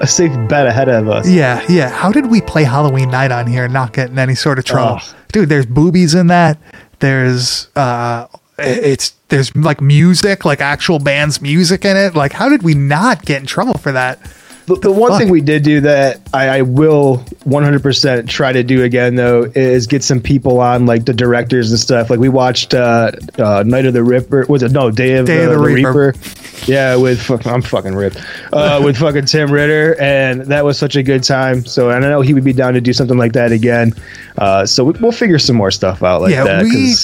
[0.00, 1.28] a safe bet ahead of us.
[1.28, 1.88] Yeah, yeah.
[1.88, 4.64] How did we play Halloween night on here and not get in any sort of
[4.66, 5.00] trouble?
[5.02, 5.14] Oh.
[5.34, 6.58] Dude, there's boobies in that.
[7.00, 12.14] There's uh it's there's like music, like actual band's music in it.
[12.14, 14.20] Like how did we not get in trouble for that?
[14.66, 18.82] The, the one thing we did do that I, I will 100% try to do
[18.82, 22.08] again though is get some people on like the directors and stuff.
[22.08, 24.46] Like we watched uh, uh, Night of the Ripper.
[24.48, 26.12] Was it no Day of, Day the, of the the Reaper.
[26.12, 26.70] Reaper?
[26.70, 28.24] Yeah, with I'm fucking ripped.
[28.52, 31.66] Uh, with fucking Tim Ritter, and that was such a good time.
[31.66, 33.92] So I know he would be down to do something like that again.
[34.38, 36.64] Uh, so we, we'll figure some more stuff out like yeah, that.
[36.64, 36.94] we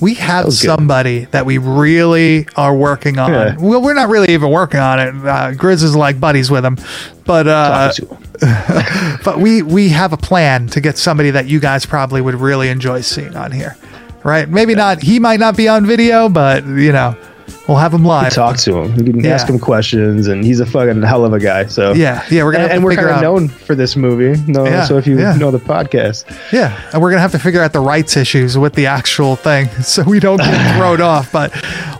[0.00, 0.52] We have good.
[0.54, 3.32] somebody that we really are working on.
[3.32, 3.56] Yeah.
[3.58, 5.08] Well, we're not really even working on it.
[5.08, 6.76] Uh, Grizz is like buddies with him,
[7.24, 8.08] but uh, Talking
[8.40, 9.18] to him.
[9.24, 12.68] but we we have a plan to get somebody that you guys probably would really
[12.68, 13.76] enjoy seeing on here,
[14.24, 14.48] right?
[14.48, 15.02] Maybe not.
[15.02, 17.16] He might not be on video, but you know,
[17.68, 18.32] we'll have him live.
[18.32, 18.94] talk to him.
[18.98, 19.34] You can Yeah.
[19.34, 21.66] ask him questions, and he's a fucking hell of a guy.
[21.66, 23.74] So Yeah, yeah, we're gonna and, have and to we're figure kind of known for
[23.74, 24.40] this movie.
[24.46, 25.34] No, Yeah, so if you yeah.
[25.36, 28.74] know the podcast, Yeah, and we're gonna have to figure out the rights issues with
[28.74, 31.32] the actual thing, so we don't get thrown off.
[31.32, 31.52] But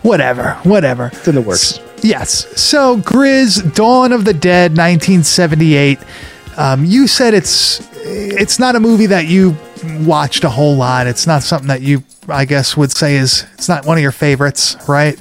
[0.03, 1.07] whatever, whatever.
[1.13, 1.79] it's in the works.
[2.01, 2.45] Yes.
[2.61, 5.97] So Grizz, Dawn of the Dead, 1978.
[6.57, 9.55] Um, you said it's it's not a movie that you
[10.01, 11.07] watched a whole lot.
[11.07, 14.11] It's not something that you, I guess, would say is it's not one of your
[14.11, 15.19] favorites, right?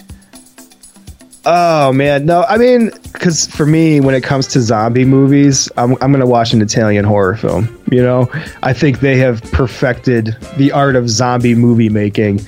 [1.46, 5.92] Oh man, no, I mean, because for me, when it comes to zombie movies, I'm
[6.00, 7.68] I'm gonna watch an Italian horror film.
[7.90, 8.30] You know,
[8.62, 12.40] I think they have perfected the art of zombie movie making.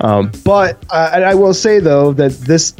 [0.00, 2.74] Um, but I will say though that this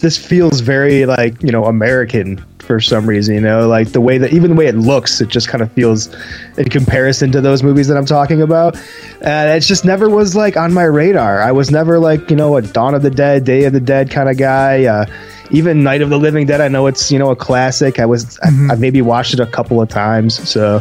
[0.00, 3.34] this feels very like you know American for some reason.
[3.34, 5.72] You know, like the way that even the way it looks, it just kind of
[5.72, 6.14] feels
[6.56, 8.76] in comparison to those movies that I'm talking about.
[9.22, 11.40] And it just never was like on my radar.
[11.42, 14.10] I was never like you know a Dawn of the Dead, Day of the Dead
[14.12, 14.84] kind of guy.
[14.84, 15.06] Uh,
[15.50, 17.98] even Night of the Living Dead, I know it's you know a classic.
[17.98, 20.80] I was I, I've maybe watched it a couple of times, so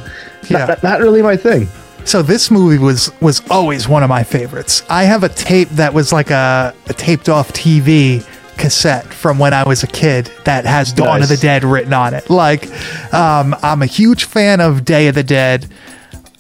[0.50, 0.66] Yeah.
[0.66, 1.68] not, not really my thing.
[2.06, 4.84] So this movie was was always one of my favorites.
[4.90, 8.26] I have a tape that was like a, a taped off TV
[8.58, 12.14] cassette from when I was a kid that has Dawn of the Dead written on
[12.14, 12.30] it.
[12.30, 12.68] Like,
[13.14, 15.68] um, I'm a huge fan of Day of the Dead,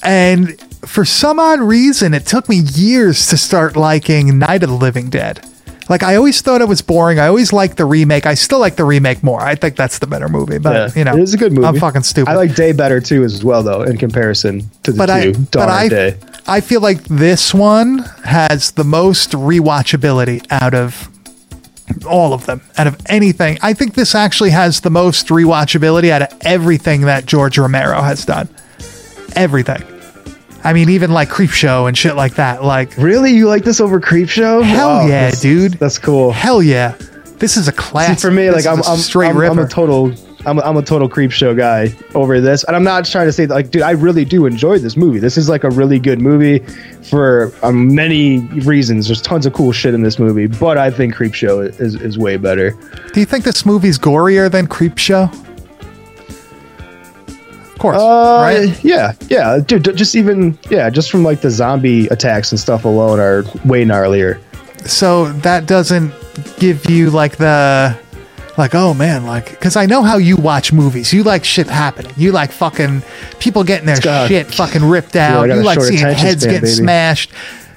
[0.03, 4.75] and for some odd reason, it took me years to start liking Night of the
[4.75, 5.45] Living Dead.
[5.89, 7.19] Like I always thought it was boring.
[7.19, 8.25] I always liked the remake.
[8.25, 9.41] I still like the remake more.
[9.41, 10.57] I think that's the better movie.
[10.57, 11.67] But you know, it is a good movie.
[11.67, 12.29] I'm fucking stupid.
[12.29, 15.13] I like Day better too, as well, though, in comparison to the but two.
[15.13, 16.17] I, Dawn but I, Day.
[16.45, 21.09] I feel like this one has the most rewatchability out of
[22.07, 23.57] all of them, out of anything.
[23.61, 28.25] I think this actually has the most rewatchability out of everything that George Romero has
[28.25, 28.49] done.
[29.35, 29.83] Everything.
[30.63, 32.63] I mean, even like Creep Show and shit like that.
[32.63, 34.61] Like, Really, you like this over Creep Show?
[34.61, 35.73] hell Wow, yeah, that's- dude.
[35.73, 36.31] That's cool.
[36.31, 36.95] hell yeah.
[37.37, 38.19] This is a See, classic.
[38.19, 39.37] for me, This like I'm, I'm straight I'm.
[39.37, 40.11] I'm a total,
[40.47, 43.31] I'm, a, I'm a total creep show guy over this, and I'm not trying to
[43.33, 45.19] say that, like, dude, I really do enjoy this movie.
[45.19, 46.59] This is like a really good movie
[47.09, 49.07] for um, many reasons.
[49.07, 52.17] There's tons of cool shit in this movie, but I think Creep Show is is
[52.17, 52.71] way better.
[53.13, 55.29] Do you think this movie's gorier than Creep Show?
[57.73, 58.83] Of course, Uh, right?
[58.83, 59.95] Yeah, yeah, dude.
[59.95, 64.39] Just even yeah, just from like the zombie attacks and stuff alone are way gnarlier.
[64.85, 66.11] so that doesn't
[66.57, 67.95] give you like the
[68.57, 72.11] like oh man like because i know how you watch movies you like shit happening
[72.17, 73.01] you like fucking
[73.39, 76.61] people getting their got- uh, shit fucking ripped out you like seeing heads span, getting
[76.61, 76.67] baby.
[76.67, 77.31] smashed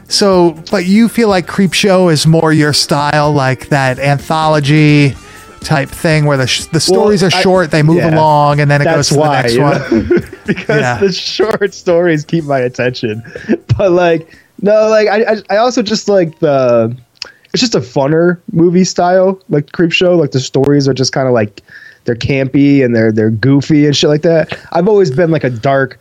[0.08, 5.14] so but you feel like creep show is more your style like that anthology
[5.60, 8.14] type thing where the, sh- the stories are I- short they move yeah.
[8.14, 10.18] along and then it goes to the next one know?
[10.46, 10.98] because Yeah.
[10.98, 13.22] the short stories keep my attention.
[13.76, 16.94] But like, no, like I, I, I also just like the.
[17.52, 20.16] It's just a funner movie style, like Creep Show.
[20.16, 21.62] Like the stories are just kind of like
[22.04, 24.56] they're campy and they're they're goofy and shit like that.
[24.72, 25.98] I've always been like a dark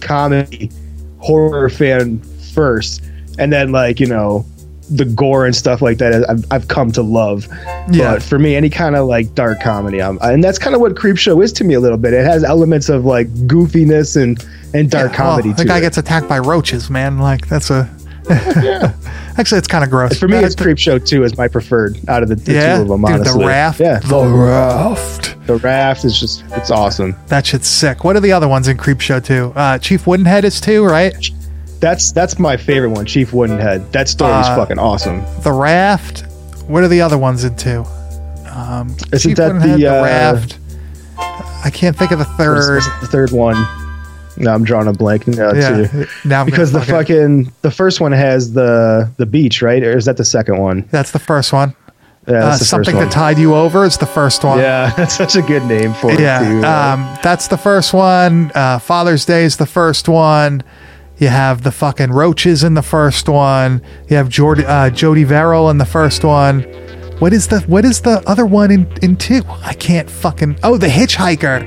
[0.00, 0.70] comedy
[1.18, 2.20] horror fan
[2.54, 3.02] first,
[3.38, 4.44] and then like you know
[4.90, 6.28] the gore and stuff like that.
[6.28, 7.46] I've, I've come to love.
[7.90, 8.14] Yeah.
[8.14, 10.96] But for me, any kind of like dark comedy, um, and that's kind of what
[10.96, 12.12] Creep Show is to me a little bit.
[12.12, 15.48] It has elements of like goofiness and and dark Yeah, comedy.
[15.50, 15.82] well, the guy it.
[15.82, 17.88] gets attacked by roaches man like that's a
[19.38, 22.22] actually it's kind of gross For me, it's Creep Show two is my preferred out
[22.22, 23.02] of the, the yeah two of them.
[23.02, 27.14] Dude, Honestly, the raft Yeah, the raft the raft is just it's awesome.
[27.28, 28.02] That shit's sick.
[28.04, 29.52] What are the other ones in Creep Show too?
[29.54, 31.14] Uh, Chief Woodenhead is too, right?
[31.80, 33.92] That's that's my favorite one, Chief Woodenhead.
[33.92, 35.22] That story's Uh, fucking awesome.
[35.42, 36.24] The Raft.
[36.66, 37.84] What are the other ones in 2?
[38.48, 40.58] Um, Isn't Chief that Woodenhead, the, uh, Raft.
[41.18, 42.82] I can't think of the third.
[43.02, 43.56] the third one.
[44.36, 46.06] No, I'm drawing a blank now Yeah, too.
[46.24, 49.82] now I'm Because the fucking the first one has the the beach, right?
[49.82, 50.86] Or is that the second one?
[50.90, 51.74] That's the first one.
[52.26, 54.58] Yeah, Uh, something that tied you over is the first one.
[54.58, 56.18] Yeah, that's such a good name for it.
[56.20, 56.64] Yeah, too.
[56.64, 58.50] um, that's the first one.
[58.54, 60.62] Uh, Father's Day is the first one.
[61.18, 63.82] You have the fucking roaches in the first one.
[64.08, 66.62] You have Jordy, uh, Jody Verrill in the first one.
[67.20, 69.42] What is the what is the other one in in two?
[69.62, 70.58] I can't fucking.
[70.64, 71.62] Oh, the Hitchhiker.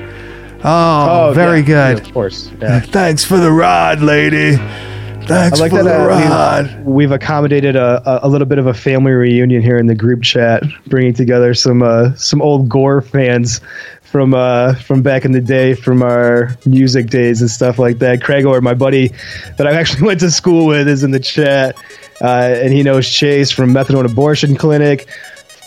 [0.64, 1.98] Oh, very yeah, good.
[1.98, 2.50] yeah, of course.
[2.60, 2.80] Yeah.
[2.80, 4.56] Thanks for the ride, lady.
[4.56, 6.76] I Thanks like for that the uh, ride.
[6.78, 9.94] we've, we've accommodated a, a, a little bit of a family reunion here in the
[9.94, 13.60] group chat, bringing together some uh, some old Gore fans
[14.02, 18.22] from uh from back in the day from our music days and stuff like that.
[18.22, 19.12] Craig or my buddy
[19.58, 21.76] that I actually went to school with is in the chat.
[22.20, 25.06] Uh, and he knows Chase from Methadone Abortion Clinic.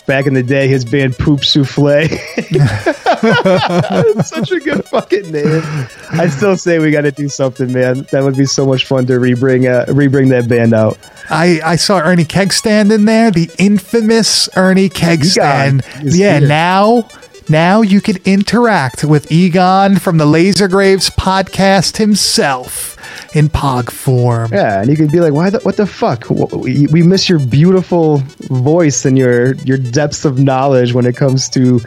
[0.06, 2.08] Back in the day, his band Poop Souffle.
[4.24, 5.62] Such a good fucking name.
[6.10, 8.02] I still say we got to do something, man.
[8.10, 10.98] That would be so much fun to rebring uh, rebring that band out.
[11.30, 15.84] I, I saw Ernie Kegstand in there, the infamous Ernie Kegstand.
[16.02, 16.48] Yeah, here.
[16.48, 17.08] now
[17.52, 22.96] now you can interact with Egon from the Laser Graves podcast himself
[23.36, 24.50] in pog form.
[24.52, 25.50] Yeah, and you could be like, "Why?
[25.50, 26.28] The, what the fuck?
[26.30, 31.48] We, we miss your beautiful voice and your your depths of knowledge when it comes
[31.50, 31.80] to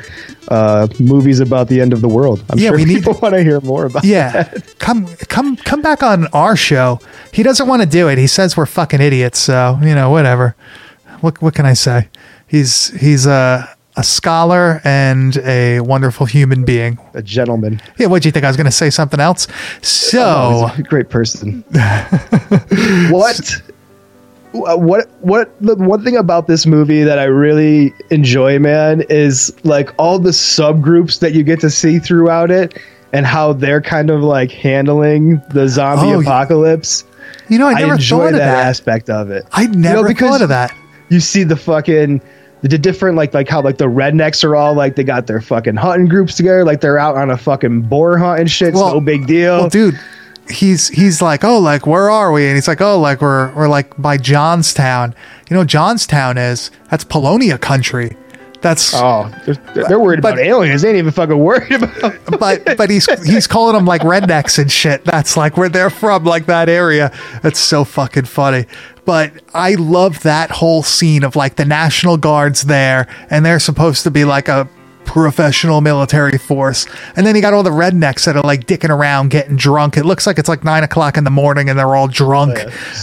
[0.50, 3.44] uh, movies about the end of the world." I'm Yeah, sure we people want to
[3.44, 4.06] hear more about.
[4.06, 7.00] Yeah, come come come back on our show.
[7.34, 8.18] He doesn't want to do it.
[8.20, 9.40] He says we're fucking idiots.
[9.40, 10.56] So you know, whatever.
[11.22, 12.10] What what can I say?
[12.48, 16.98] He's he's a a scholar and a wonderful human being.
[17.14, 17.82] a gentleman.
[17.98, 18.44] Yeah, what do you think?
[18.46, 19.48] I was going to say something else.
[19.82, 21.64] So Oh, he's a great person.
[23.10, 23.62] what?
[24.54, 25.10] Uh, what?
[25.22, 25.52] What?
[25.62, 30.30] The one thing about this movie that I really enjoy, man, is like all the
[30.32, 32.78] subgroups that you get to see throughout it,
[33.14, 37.04] and how they're kind of like handling the zombie Oh, apocalypse.
[37.50, 38.68] you know, I I, never enjoy thought that, of that.
[38.68, 39.46] aspect of it.
[39.52, 40.76] I never because thought of that.
[41.10, 42.22] You see the fucking
[42.70, 45.76] the different like like how like the rednecks are all like they got their fucking
[45.76, 48.74] hunting groups together, like they're out on a fucking boar hunt and shit.
[48.74, 49.60] Well- no big deal.
[49.60, 50.00] Well, dude,
[50.50, 52.46] he's he's like, oh, like where are we?
[52.48, 55.14] And he's like, oh, like we're we're like by Johnstown.
[55.50, 58.18] You know, Johnstown is that's Polonia country.
[58.62, 60.82] That's Oh, they're, they're worried But- about aliens.
[60.82, 62.16] They ain't even fucking worried about.
[62.40, 65.04] but but he's he's calling them like rednecks and shit.
[65.04, 67.12] That's like where they're from, like that area.
[67.44, 68.66] That's so fucking funny.
[69.06, 74.04] But I love that whole scene of like the National Guards there, and they're supposed
[74.04, 74.68] to be like a
[75.06, 76.86] professional military force.
[77.16, 79.98] And then you got all the rednecks that are like dicking around, getting drunk.
[79.98, 82.58] It looks like it's like nine o'clock in the morning, and they're all drunk,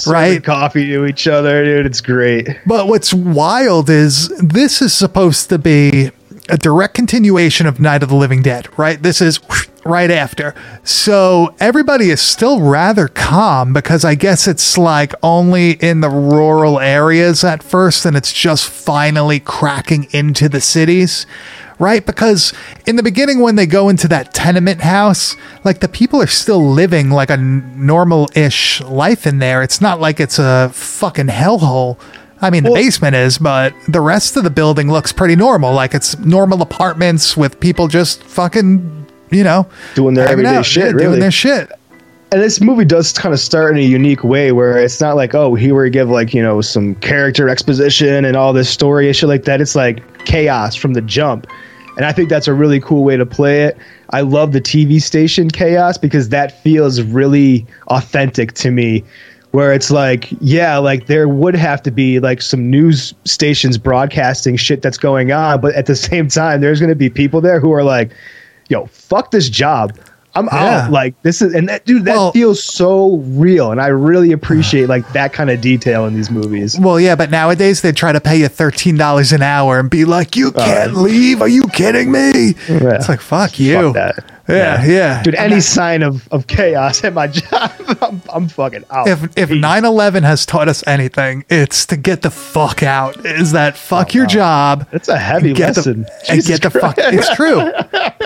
[0.06, 0.42] right?
[0.42, 1.86] coffee to each other, dude.
[1.86, 2.48] It's great.
[2.66, 6.10] But what's wild is this is supposed to be
[6.48, 9.00] a direct continuation of Night of the Living Dead, right?
[9.02, 9.40] This is
[9.84, 10.54] right after.
[10.84, 16.78] So everybody is still rather calm because I guess it's like only in the rural
[16.78, 21.26] areas at first and it's just finally cracking into the cities.
[21.78, 22.06] Right?
[22.06, 22.52] Because
[22.86, 26.64] in the beginning, when they go into that tenement house, like the people are still
[26.70, 29.64] living like a normal ish life in there.
[29.64, 31.98] It's not like it's a fucking hellhole.
[32.40, 35.72] I mean, the Well- basement is, but the rest of the building looks pretty normal.
[35.74, 39.01] Like it's normal apartments with people just fucking,
[39.32, 41.20] you know, Doing their everyday shit, doing really.
[41.20, 41.72] their shit.
[42.32, 45.34] And this movie does kind of start in a unique way where it's not like,
[45.34, 49.14] oh, here we give like, you know, some character exposition and all this story and
[49.14, 49.60] shit like that.
[49.60, 51.46] It's like chaos from the jump.
[51.96, 53.76] And I think that's a really cool way to play it.
[54.10, 59.04] I love the TV station chaos because that feels really authentic to me.
[59.50, 64.56] Where it's like, yeah, like there would have to be like some news stations broadcasting
[64.56, 67.60] shit that's going on, but at the same time, there's going to be people there
[67.60, 68.12] who are like,
[68.72, 69.92] yo, fuck this job.
[70.34, 70.84] I'm Yeah.
[70.86, 70.90] out.
[70.90, 74.88] Like this is, and that dude, that Well- feels so real, and I really appreciate
[74.88, 76.78] like that kind of detail in these movies.
[76.80, 80.06] Well, yeah, but nowadays they try to pay you thirteen dollars an hour and be
[80.06, 81.42] like, "You uh, can't leave?
[81.42, 82.94] Are you kidding me?" Yeah.
[82.94, 84.24] It's like, "Fuck you." that.
[84.48, 89.06] Yeah, yeah, Dude, any sign of, of chaos at my job, I'm, I'm fucking out.
[89.06, 89.64] if if Peace.
[89.64, 93.24] 9-11 has taught us anything, it's to get the fuck out.
[93.24, 94.88] Is that fuck oh, your job?
[94.90, 96.02] That's a heavy get lesson.
[96.02, 96.96] The, and get the fuck.
[96.98, 97.70] It's true.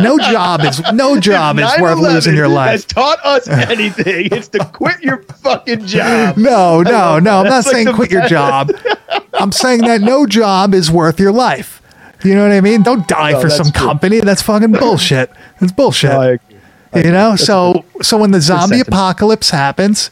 [0.01, 2.71] No job is no job is worth 9/11 losing your life.
[2.71, 4.29] Has taught us anything.
[4.33, 6.37] it's to quit your fucking job.
[6.37, 7.41] No, no, no.
[7.41, 8.31] I'm not like saying quit your best.
[8.31, 8.73] job.
[9.35, 11.76] I'm saying that no job is worth your life.
[12.27, 12.83] You know what I mean?
[12.83, 13.87] Don't die No, for some true.
[13.87, 14.21] company.
[14.21, 15.31] That's fucking bullshit.
[15.61, 16.11] It's bullshit.
[16.11, 17.05] No, I agree.
[17.05, 20.11] you know so so when the zombie apocalypse happens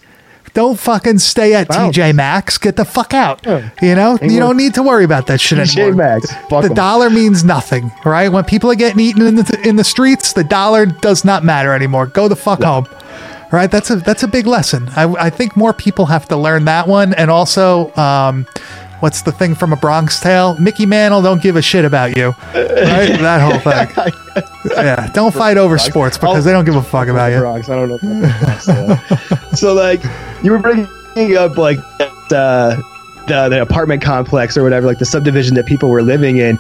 [0.53, 1.97] don't fucking stay at Bounce.
[1.97, 2.59] TJ Maxx.
[2.59, 3.45] Get the fuck out.
[3.45, 3.71] Yeah.
[3.83, 6.05] You know, you don't need to worry about that shit TJ anymore.
[6.07, 6.29] Maxx.
[6.49, 6.75] The 'em.
[6.75, 8.29] dollar means nothing, right?
[8.31, 11.73] When people are getting eaten in the in the streets, the dollar does not matter
[11.73, 12.07] anymore.
[12.07, 12.87] Go the fuck home.
[13.51, 13.69] Right?
[13.71, 14.89] That's a that's a big lesson.
[14.95, 18.47] I, I think more people have to learn that one, and also, um,
[19.05, 20.59] what's the thing from a Bronx Tale?
[20.59, 22.29] Mickey Mantle don't give a shit about you.
[22.55, 22.65] Right?
[23.21, 24.75] that whole thing.
[24.75, 25.11] Yeah.
[25.13, 27.41] Don't fight over sports because they don't give a fuck about you.
[27.41, 27.69] Bronx.
[27.69, 27.99] I don't know.
[28.01, 29.57] If that's the Bronx, so.
[29.57, 30.03] so like
[30.43, 31.79] you were bringing up like
[32.33, 32.81] uh,
[33.29, 36.59] the the apartment complex or whatever, like the subdivision that people were living in,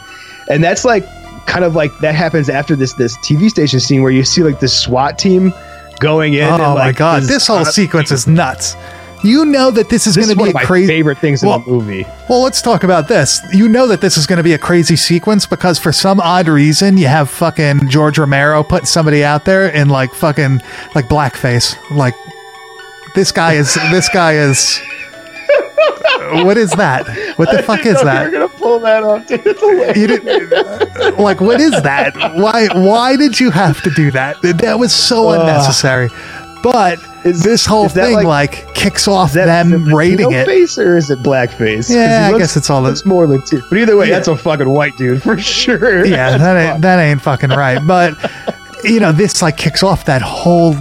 [0.51, 1.07] and that's like
[1.47, 4.61] kind of like that happens after this this TV station scene where you see like
[4.61, 5.51] the SWAT team
[5.99, 6.45] going in.
[6.45, 8.77] Oh and, my god, the this whole zo- sequence is nuts.
[9.25, 11.43] You know that this is going to one be of a my crazy favorite things
[11.43, 12.07] Well, in the movie.
[12.29, 13.41] Well, let's talk about this.
[13.53, 16.47] You know that this is going to be a crazy sequence because for some odd
[16.47, 20.61] reason you have fucking George Romero putting somebody out there in like fucking
[20.95, 21.75] like blackface.
[21.91, 22.15] Like
[23.15, 24.81] this guy is this guy is
[26.45, 27.07] What is that?
[27.37, 28.23] What the fuck is that?
[28.23, 29.45] You're gonna pull that off, dude.
[29.97, 32.15] You didn't, like what is that?
[32.37, 34.41] Why why did you have to do that?
[34.43, 36.09] That was so unnecessary.
[36.65, 40.47] But Is- this whole is thing like- like, kicks off that them Filipino rating it.
[40.47, 41.89] face or is it blackface?
[41.95, 43.63] Yeah, I guess it's all the- looks more Latino.
[43.69, 44.15] But either way, Yeah.
[44.17, 46.05] that's a fucking white dude for sure.
[46.07, 47.79] yeah, that ain't that ain't fucking right.
[47.87, 48.15] But
[48.85, 50.75] you know, this like kicks off that whole,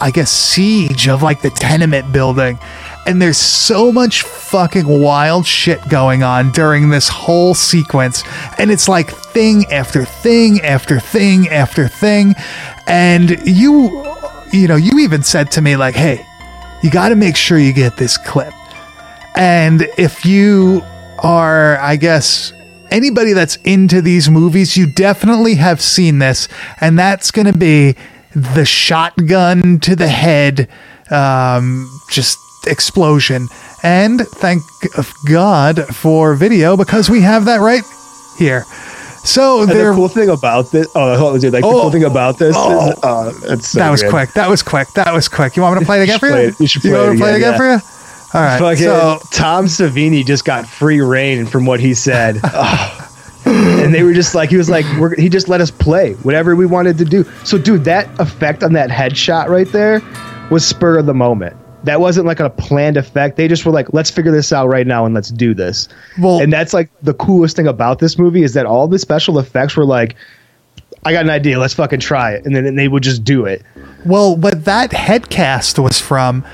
[0.00, 2.58] I guess, siege of like the tenement building,
[3.06, 8.22] and there's so much fucking wild shit going on during this whole sequence,
[8.58, 12.34] and it's like thing after thing after thing after thing,
[12.86, 14.04] and you,
[14.52, 16.24] you know, you even said to me like, hey,
[16.82, 18.52] you got to make sure you get this clip.
[19.34, 20.82] And if you
[21.18, 22.52] are, I guess,
[22.90, 26.48] anybody that's into these movies, you definitely have seen this.
[26.80, 27.96] And that's going to be
[28.34, 30.68] the shotgun to the head,
[31.10, 33.48] um, just explosion.
[33.82, 34.62] And thank
[35.28, 37.82] God for video because we have that right
[38.38, 38.64] here.
[39.28, 41.82] So And the cool thing about this, oh, hold on, dude, like the Oh.
[41.82, 42.88] cool thing about this Oh.
[42.90, 44.10] is, uh, it's so that was good.
[44.10, 44.32] quick.
[44.32, 44.88] That was quick.
[44.94, 45.54] That was quick.
[45.54, 46.34] You want me to play it again for you?
[46.34, 46.54] it.
[46.58, 47.80] You should play want it me to play it again, again for you?
[48.34, 48.58] All right.
[48.58, 52.40] Fucking So Tom Savini just got free reign from what he said.
[53.46, 56.54] And they were just like, he was like, we're, he just let us play whatever
[56.54, 57.24] we wanted to do.
[57.44, 60.02] So, dude, that effect on that headshot right there
[60.50, 61.56] was spur of the moment.
[61.88, 63.36] That wasn't like a planned effect.
[63.38, 65.88] They just were like, let's figure this out right now and let's do this.
[66.18, 69.38] Well- and that's like the coolest thing about this movie is that all the special
[69.38, 70.14] effects were like,
[71.06, 72.44] I got an idea, let's fucking try it.
[72.44, 73.62] And then they would just do it.
[74.04, 76.44] Well, what that head cast was from,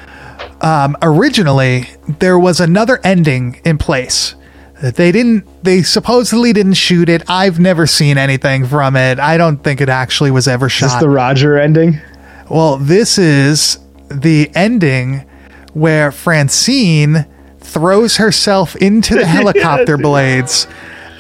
[0.60, 1.88] um, originally,
[2.20, 4.36] there was another ending in place.
[4.82, 7.22] They didn't, they supposedly didn't shoot it.
[7.28, 9.18] I've never seen anything from it.
[9.18, 11.00] I don't think it actually was ever Is this shot.
[11.00, 11.98] the Roger ending?
[12.48, 13.78] well, this is
[14.14, 15.24] the ending
[15.72, 17.26] where Francine
[17.58, 20.66] throws herself into the helicopter blades.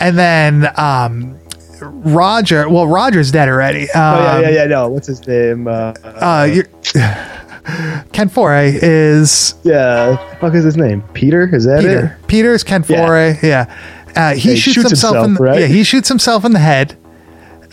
[0.00, 1.38] And then, um,
[1.80, 3.90] Roger, well, Roger's dead already.
[3.90, 4.88] Um, Oh, yeah, yeah, yeah, no.
[4.88, 5.66] What's his name?
[5.66, 6.48] Uh, uh,
[8.12, 11.02] Ken Foree is Yeah, fuck is his name?
[11.14, 11.48] Peter?
[11.54, 12.18] Is that Peter.
[12.26, 13.42] Peter's Ken Foree.
[13.42, 13.74] Yeah,
[14.14, 15.34] Uh, he he shoots, shoots himself, himself, in.
[15.34, 15.60] The, right?
[15.60, 16.96] Yeah, he shoots himself in the head.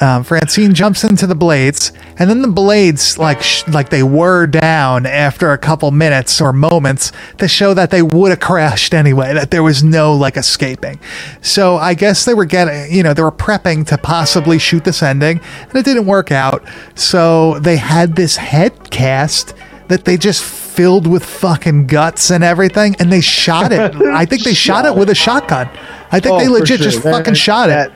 [0.02, 4.48] Um, Francine jumps into the blades, and then the blades like sh- like they whir
[4.48, 9.34] down after a couple minutes or moments to show that they would have crashed anyway.
[9.36, 11.00] That there was no like escaping.
[11.42, 15.04] So I guess they were getting, you know, they were prepping to possibly shoot this
[15.04, 16.64] ending, and it didn't work out.
[16.96, 19.54] So they had this head cast
[19.88, 23.94] that they just filled with fucking guts and everything, and they shot it.
[24.08, 25.70] I think they shot it with a shotgun.
[26.12, 26.90] I think Oh, they legit sure.
[26.90, 27.92] just That- fucking shot it.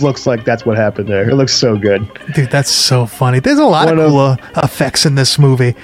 [0.00, 1.28] Looks like that's what happened there.
[1.28, 2.06] It looks so good.
[2.34, 3.40] Dude, that's so funny.
[3.40, 5.74] There's a lot One of of- cool uh, effects in this movie,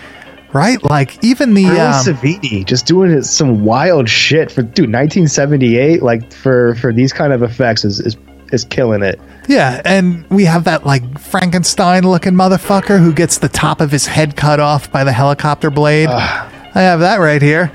[0.53, 0.83] right?
[0.83, 6.03] Like even the um, Savini just doing some wild shit for dude 1978.
[6.03, 8.17] Like for for these kind of effects is is,
[8.53, 9.19] is killing it.
[9.49, 14.07] yeah, and we have that like Frankenstein looking motherfucker who gets the top of his
[14.07, 16.09] head cut off by the helicopter blade.
[16.09, 17.71] I have that right here.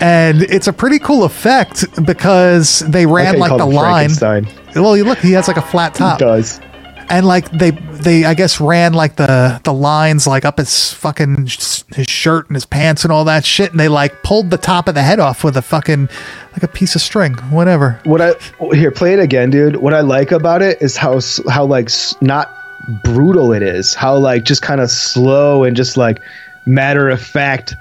[0.00, 4.10] And it's a pretty cool effect because they ran like the line.
[4.80, 6.18] Well, you look, he has like a flat top.
[6.18, 6.60] does.
[7.10, 11.46] and like they they I guess ran like the the lines like up his fucking
[11.46, 14.58] sh- his shirt and his pants and all that shit, and they like pulled the
[14.58, 16.08] top of the head off with a fucking
[16.52, 17.98] like a piece of string, whatever.
[18.04, 18.34] What I
[18.74, 19.76] here play it again, dude.
[19.76, 21.18] What I like about it is how
[21.48, 21.88] how like
[22.20, 22.54] not
[23.04, 23.94] brutal it is.
[23.94, 26.20] How like just kind of slow and just like
[26.66, 27.74] matter of fact,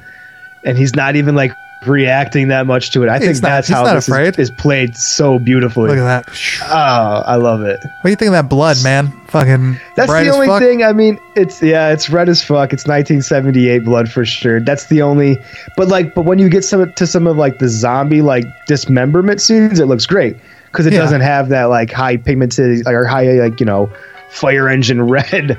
[0.63, 1.51] and he's not even like
[1.85, 3.09] reacting that much to it.
[3.09, 5.89] I think not- that's how this is, is played so beautifully.
[5.89, 6.37] Look at that.
[6.63, 7.79] Oh, I love it.
[7.83, 9.11] What do you think of that blood, man?
[9.27, 10.83] Fucking That's the only thing.
[10.83, 12.73] I mean, it's yeah, it's red as fuck.
[12.73, 14.59] It's 1978 blood for sure.
[14.59, 15.37] That's the only.
[15.75, 19.41] But like, but when you get some to some of like the zombie like dismemberment
[19.41, 20.37] scenes, it looks great
[20.71, 20.99] because it Yeah.
[20.99, 23.91] doesn't have that like high pigmented or high like you know
[24.29, 25.57] fire engine red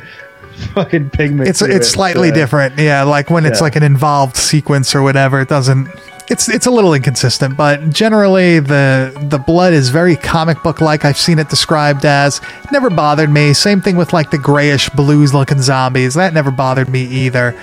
[0.75, 1.49] fucking pigment.
[1.49, 1.91] It's it's it.
[1.91, 3.03] slightly Uh, different, yeah.
[3.03, 3.65] Like when it's yeah.
[3.65, 5.89] like an involved sequence or whatever, it doesn't.
[6.31, 11.05] It's it's a little inconsistent, but generally the the blood is very comic book like.
[11.05, 12.41] I've seen it described as.
[12.71, 13.55] Never bothered me.
[13.55, 16.15] Same thing with like the grayish blues looking zombies.
[16.15, 17.59] That never bothered me either.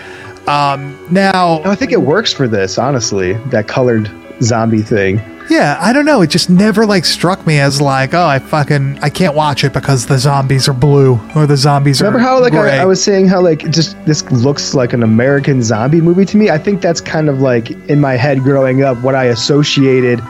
[0.47, 2.77] Um, now No, I think it works for this.
[2.77, 4.09] Honestly, that colored
[4.41, 5.19] zombie thing.
[5.49, 6.21] Yeah, I don't know.
[6.21, 9.73] It just never like struck me as like, oh, I fucking I can't watch it
[9.73, 12.05] because the zombies are blue or the zombies are.
[12.05, 12.53] Remember how like.
[12.53, 16.37] I, I was saying how like just this looks like an American zombie movie to
[16.37, 16.49] me?
[16.49, 20.21] I think that's kind of like in my head growing up what I associated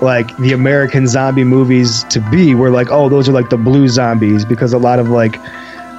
[0.00, 3.86] like the American zombie movies to be were like, oh, those are like the blue
[3.88, 5.36] zombies because a lot of like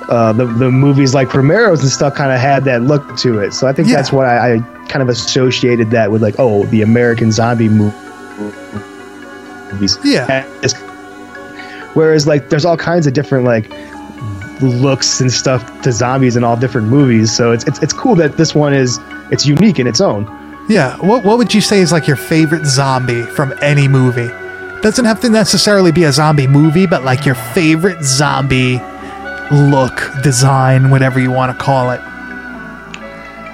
[0.10, 3.54] uh, the the movies like Romero's and stuff kind of had that look to it.
[3.54, 3.96] So I think Yeah.
[3.96, 4.60] that's what I, I
[4.90, 7.94] kind of associated that with like, oh, the American zombie mo-
[9.72, 9.98] movies.
[10.04, 10.44] Yeah.
[11.94, 13.70] Whereas like there's all kinds of different like
[14.62, 17.36] looks and stuff to zombies in all different movies.
[17.36, 19.00] So it's it's, it's cool that this one is
[19.32, 20.26] it's unique in its own.
[20.70, 20.98] Yeah.
[20.98, 24.30] What What would you say is like your favorite zombie from any movie?
[24.82, 28.82] Doesn't have to necessarily be a zombie movie, but like your favorite zombie
[29.52, 32.02] look, design, whatever you want to call it.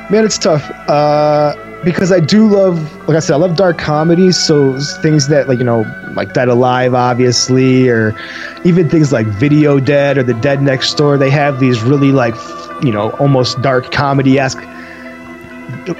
[0.09, 0.69] Man, it's tough.
[0.87, 1.53] Uh
[1.83, 5.59] because I do love like I said, I love dark comedies, so things that like,
[5.59, 8.15] you know, like Dead Alive obviously, or
[8.63, 12.35] even things like Video Dead or The Dead Next Door, they have these really like
[12.83, 14.63] you know, almost dark comedy esque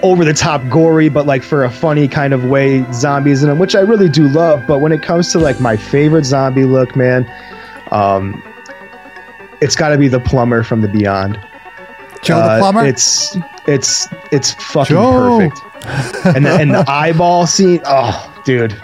[0.04, 3.60] over the top gory, but like for a funny kind of way, zombies in them,
[3.60, 4.66] which I really do love.
[4.68, 7.30] But when it comes to like my favorite zombie look, man,
[7.92, 8.42] um,
[9.62, 11.40] it's got to be the plumber from the Beyond.
[12.22, 12.86] Joe Uh, the plumber.
[12.86, 15.40] It's it's it's fucking Joe.
[15.40, 15.62] perfect.
[16.26, 18.80] And the, and the eyeball scene, oh, dude,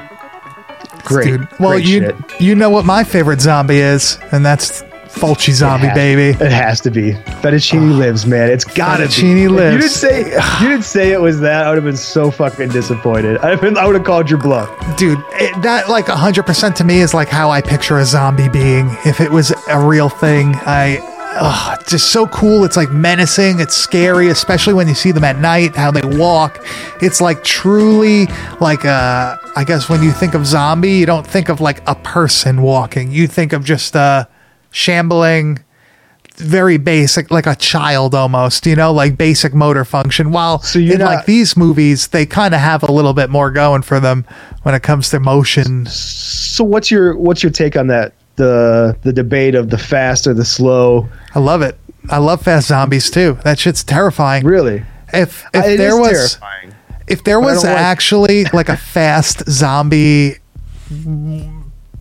[1.03, 1.25] great.
[1.25, 2.41] Dude, well, great you shit.
[2.41, 4.83] you know what my favorite zombie is, and that's
[5.15, 6.45] Fulci zombie It has- baby.
[6.45, 7.13] It has to be.
[7.13, 7.97] Fettuccine ah.
[7.97, 8.49] lives, man.
[8.49, 9.43] It's gotta Fettuccine be.
[9.43, 10.19] If You didn't say
[10.61, 11.65] you didn't say it was that.
[11.65, 13.39] I would have been so fucking disappointed.
[13.41, 14.69] Have been, I would have called your bluff.
[14.97, 18.89] Dude, it, that like 100% to me is like how I picture a zombie being.
[19.05, 20.99] If it was a real thing, I.
[21.37, 22.63] It's just so cool.
[22.63, 23.59] It's like menacing.
[23.59, 26.65] It's scary, especially when you see them at night, how they walk.
[27.01, 28.27] It's like truly
[28.61, 29.39] like a.
[29.55, 33.11] I guess when you think of zombie, you don't think of like a person walking.
[33.11, 34.27] You think of just a
[34.71, 35.59] shambling,
[36.35, 40.31] very basic, like a child almost, you know, like basic motor function.
[40.31, 43.51] While So in not- like these movies, they kind of have a little bit more
[43.51, 44.25] going for them
[44.63, 45.85] when it comes to motion.
[45.87, 48.13] So what's your what's your take on that?
[48.35, 51.07] The the debate of the fast or the slow.
[51.33, 51.77] I love it.
[52.09, 53.37] I love fast zombies too.
[53.43, 54.45] That shit's terrifying.
[54.45, 54.83] Really,
[55.13, 56.73] If if It there was terrifying.
[57.07, 60.35] if there was don't like- actually like a fast zombie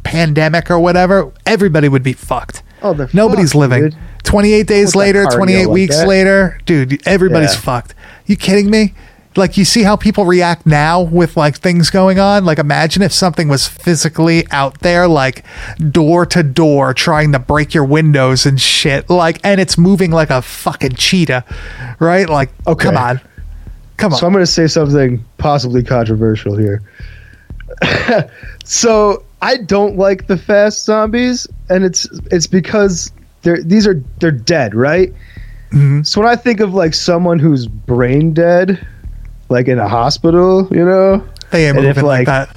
[0.03, 2.63] pandemic or whatever, everybody would be fucked.
[2.83, 3.83] Oh, Nobody's fucked, living.
[3.91, 3.97] dude.
[4.25, 6.09] 28 days later, 28 weeks that.
[6.09, 7.61] later, dude, everybody's Yeah.
[7.61, 7.95] fucked.
[8.27, 8.95] You kidding me?
[9.37, 12.45] Like you see how people react now with like things going on?
[12.45, 15.45] Like imagine if something was physically out there like
[15.91, 19.11] door to door trying to break your windows and shit.
[19.11, 21.45] Like and it's moving like a fucking cheetah.
[21.99, 22.29] Right?
[22.29, 22.85] Like Okay.
[22.85, 23.21] come on.
[23.97, 24.19] Come on.
[24.19, 26.83] So I'm going to say something possibly controversial here.
[28.65, 33.13] so I don't like the fast zombies, and it's it's because
[33.43, 35.13] they're these are they're dead, right?
[35.71, 36.03] Mm-hmm.
[36.03, 38.87] So when I think of like someone who's brain dead,
[39.49, 42.57] like in a hospital, you know, they ain't and if, moving like, like, that.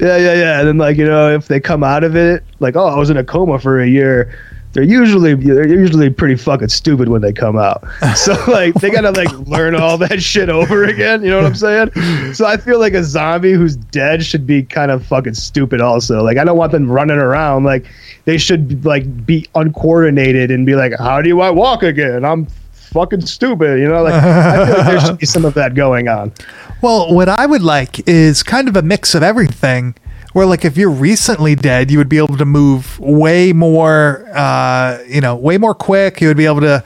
[0.00, 2.76] yeah, yeah, yeah, and then like you know if they come out of it, like
[2.76, 4.36] oh I was in a coma for a year.
[4.72, 7.84] They're usually they're usually pretty fucking stupid when they come out.
[8.16, 11.22] So like they gotta like learn all that shit over again.
[11.22, 12.34] You know what I'm saying?
[12.34, 15.80] So I feel like a zombie who's dead should be kind of fucking stupid.
[15.80, 17.62] Also, like I don't want them running around.
[17.62, 17.86] Like
[18.24, 22.24] they should like be uncoordinated and be like, how do I walk again?
[22.24, 22.48] I'm
[22.94, 23.78] fucking stupid.
[23.80, 26.32] You know, like I feel like there should be some of that going on.
[26.82, 29.94] Well, what I would like is kind of a mix of everything.
[30.34, 34.98] Where like if you're recently dead, you would be able to move way more, uh,
[35.08, 36.20] you know, way more quick.
[36.20, 36.84] You would be able to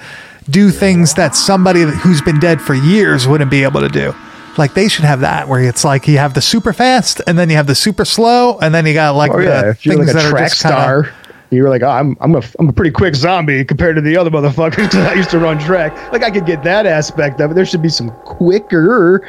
[0.49, 4.15] do things that somebody who's been dead for years wouldn't be able to do.
[4.57, 7.51] Like they should have that, where it's like you have the super fast, and then
[7.51, 10.07] you have the super slow, and then you got like Oh the yeah, things like
[10.15, 11.15] that are track just kinda- star,
[11.51, 14.17] you were like, oh, I'm I'm a I'm a pretty quick zombie compared to the
[14.17, 15.93] other motherfuckers that I used to run track.
[16.13, 17.55] Like I could get that aspect of it.
[17.55, 19.27] There should be some quicker,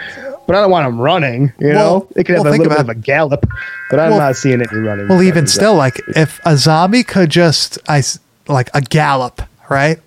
[0.47, 1.53] but I don't want them running.
[1.59, 3.45] You Well- know, they could have well, a little bit of a gallop,
[3.89, 5.07] but I'm Well- not seeing any running.
[5.07, 8.03] Well, even still, like if a zombie could just, I
[8.47, 9.99] like a gallop, right?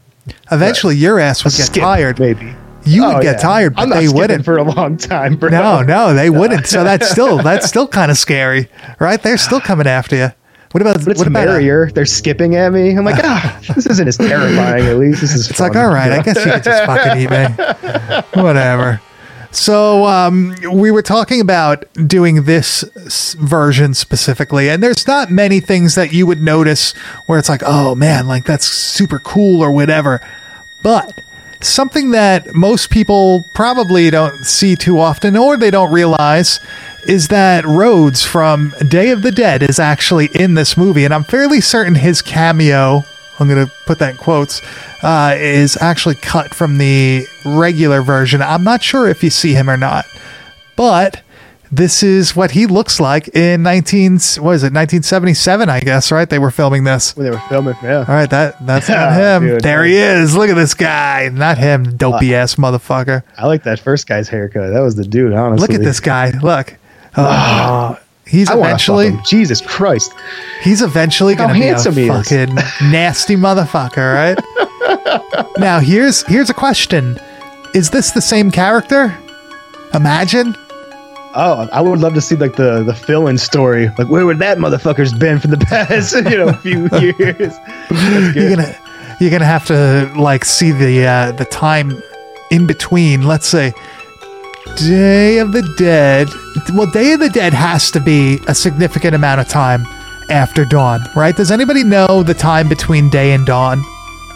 [0.50, 2.18] Eventually, your ass would get skip, tired.
[2.20, 2.54] maybe.
[2.84, 3.40] You would Oh, get yeah.
[3.42, 4.44] tired, but they wouldn't.
[4.44, 5.50] for a long time, bro.
[5.50, 6.66] No, no, they wouldn't.
[6.66, 9.22] So that's still that's still kind of scary, right?
[9.22, 10.32] They're still coming after you.
[10.72, 11.48] What about But it's what about?
[11.48, 11.90] uh, merrier.
[11.90, 12.96] They're skipping at me.
[12.96, 14.86] I'm like, ah, this isn't as terrifying.
[14.86, 15.50] At least this is.
[15.50, 17.28] it's like, all right, I guess you could just fucking
[18.36, 18.42] me.
[18.42, 19.00] Whatever.
[19.50, 25.60] So um, we were talking about doing this s- version specifically, and there's not many
[25.60, 26.92] things that you would notice
[27.26, 30.26] where it's like, oh man, like that's super cool or whatever.
[30.82, 31.20] But
[31.60, 36.58] something that most people probably don't see too often or they don't realize
[37.04, 41.24] is that Rhodes from Day of the Dead is actually in this movie, and I'm
[41.24, 43.02] fairly certain his cameo.
[43.38, 44.60] I'm going to put that in quotes.
[45.02, 48.40] Uh, is actually cut from the regular version.
[48.40, 50.06] I'm not sure if you see him or not,
[50.76, 51.22] but
[51.72, 56.28] this is what he looks like in 19 what is it 1977 i guess right
[56.28, 58.00] they were filming this When they were filming, yeah.
[58.00, 61.56] all right that that's not him Dude, there he is look at this guy not
[61.56, 64.70] him dopey ass motherfucker I like that first guy's haircut.
[64.70, 65.66] That was the dude, honestly.
[65.66, 66.76] look at this guy look
[67.16, 69.12] oh, he's I eventually.
[69.26, 70.12] Jesus Christ.
[70.62, 72.54] he's eventually gonna be a fucking
[72.90, 77.18] nasty motherfucker right now here's here's a question
[77.74, 79.16] is this the same character
[79.94, 80.54] imagine
[81.34, 83.88] Oh, I would love to see like the the fill-in story.
[83.96, 87.54] Like, where would that motherfucker's been for the past, you know, few years?
[88.36, 88.76] You're gonna
[89.18, 92.02] you're gonna have to like see the uh, the time
[92.50, 93.22] in between.
[93.22, 93.72] Let's say
[94.76, 96.28] Day of the Dead.
[96.74, 99.84] Well, Day of the Dead has to be a significant amount of time
[100.30, 101.36] after dawn, right?
[101.36, 103.82] Does anybody know the time between day and dawn?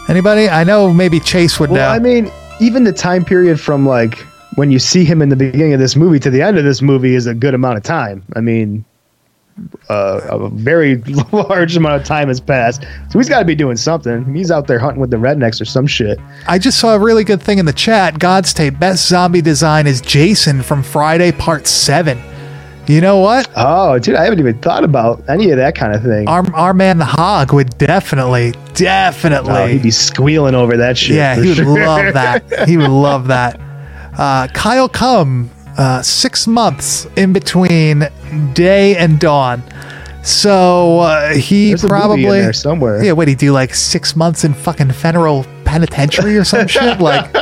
[0.07, 0.49] Anybody?
[0.49, 1.95] I know maybe Chase would Well, know.
[1.95, 4.25] I mean, even the time period from like
[4.55, 6.81] when you see him in the beginning of this movie to the end of this
[6.81, 8.23] movie is a good amount of time.
[8.35, 8.85] I mean,
[9.89, 10.97] uh, a very
[11.31, 14.33] large amount of time has passed, so he's got to be doing something.
[14.33, 16.19] He's out there hunting with the rednecks or some shit.
[16.47, 18.19] I just saw a really good thing in the chat.
[18.19, 22.19] God's tape best zombie design is Jason from Friday Part Seven.
[22.87, 23.49] You know what?
[23.57, 26.25] Oh, dude, I haven't even thought about any of that kind of thing.
[26.29, 29.51] Our, our man the hog would definitely, definitely.
[29.51, 31.17] Oh, he'd be squealing over that shit.
[31.17, 31.85] Yeah, he would sure.
[31.85, 32.67] love that.
[32.67, 33.59] He would love that.
[34.17, 38.07] Uh, Kyle Cum, uh, six months in between
[38.53, 39.63] day and dawn.
[40.23, 43.01] So uh, he There's a movie in probably there somewhere.
[43.03, 46.99] Yeah, what he do like six months in fucking federal penitentiary or some shit?
[46.99, 47.33] Like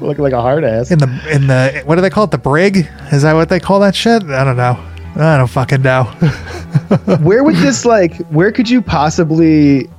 [0.00, 0.90] Look like a hard ass.
[0.90, 2.30] in the in the what do they call it?
[2.30, 2.88] The brig?
[3.10, 4.22] Is that what they call that shit?
[4.24, 4.78] I don't know.
[5.16, 6.04] I don't fucking know.
[7.22, 9.90] where would this like where could you possibly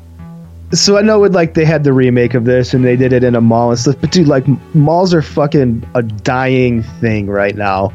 [0.73, 3.23] so i know with like they had the remake of this and they did it
[3.23, 7.55] in a mall and stuff but dude like malls are fucking a dying thing right
[7.55, 7.91] now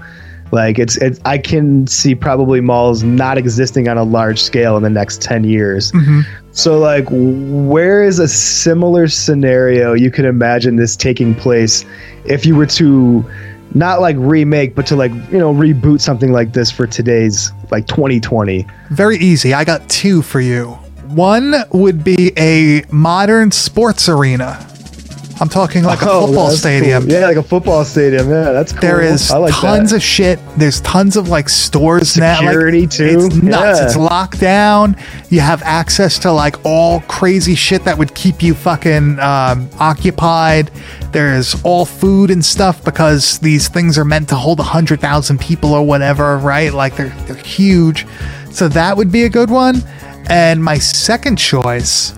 [0.53, 4.83] like it's it's i can see probably malls not existing on a large scale in
[4.83, 6.21] the next 10 years mm-hmm.
[6.53, 11.85] so like where is a similar scenario you could imagine this taking place
[12.25, 13.25] if you were to
[13.75, 17.87] not like remake but to like you know reboot something like this for today's like
[17.87, 19.53] 2020 Very easy.
[19.53, 20.79] I got two for you.
[21.09, 24.65] One would be a modern sports arena.
[25.41, 27.05] I'm talking like a Oh, football stadium.
[27.05, 27.13] cool.
[27.13, 28.29] Yeah, like a football stadium.
[28.29, 28.81] Yeah, that's cool.
[28.81, 29.97] There is like tons that.
[29.99, 30.41] of shit.
[30.57, 32.39] There's tons of like stores now.
[32.41, 33.05] Like, Security, too.
[33.27, 33.79] It's nuts.
[33.79, 33.87] Yeah.
[33.87, 34.97] It's locked down.
[35.31, 40.73] You have access to like all crazy shit that would keep you fucking um, occupied.
[41.13, 45.39] There's all food and stuff because these things are meant to hold a hundred thousand
[45.39, 46.73] people or whatever, right?
[46.73, 48.07] Like they're they're huge.
[48.51, 49.85] So that would be a good one.
[50.29, 52.13] And my second choice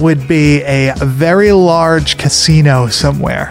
[0.00, 3.50] would be a very large casino somewhere.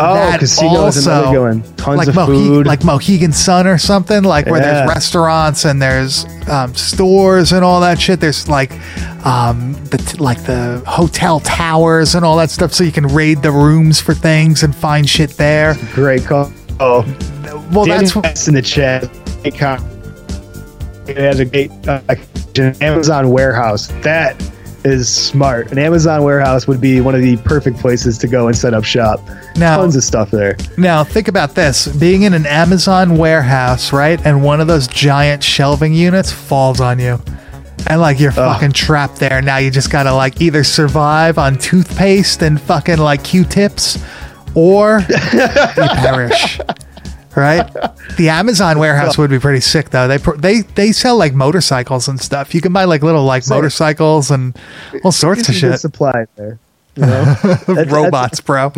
[0.00, 1.62] Oh, That casino is another also- one.
[1.76, 2.66] Tons like of Mohe- food.
[2.66, 7.80] like Mohegan Sun or something, like where there's restaurants and there's um, stores and all
[7.80, 8.20] that shit.
[8.20, 8.70] There's like
[9.26, 13.42] um, the t- like the hotel towers and all that stuff, so you can raid
[13.42, 15.76] the rooms for things and find shit there.
[15.94, 16.52] Great call.
[16.78, 17.02] Oh,
[17.72, 19.04] Well, Danny that's West in the chat.
[19.44, 22.00] It has a great uh,
[22.80, 23.88] Amazon warehouse.
[24.02, 24.40] That
[24.84, 25.72] is smart.
[25.72, 28.84] An Amazon warehouse would be one of the perfect places to go and set up
[28.84, 29.20] shop.
[29.56, 30.56] Now- Tons of stuff there.
[30.76, 35.42] now think about this: being in an Amazon warehouse, right, and one of those giant
[35.42, 37.20] shelving units falls on you.
[37.86, 39.40] And like you're fucking trapped there.
[39.40, 43.98] Now you just gotta like either survive on toothpaste and fucking like Q-tips,
[44.54, 45.16] or you
[45.76, 46.60] perish.
[47.38, 47.68] Right?
[48.16, 50.08] The Amazon warehouse would be pretty sick though.
[50.08, 52.52] They they they sell like motorcycles and stuff.
[52.54, 54.56] You can buy like little like motorcycles and
[55.04, 55.78] all sorts of shit.
[55.78, 56.58] supply there.
[56.96, 57.24] You know?
[57.42, 58.72] That's- that's- Robots, bro.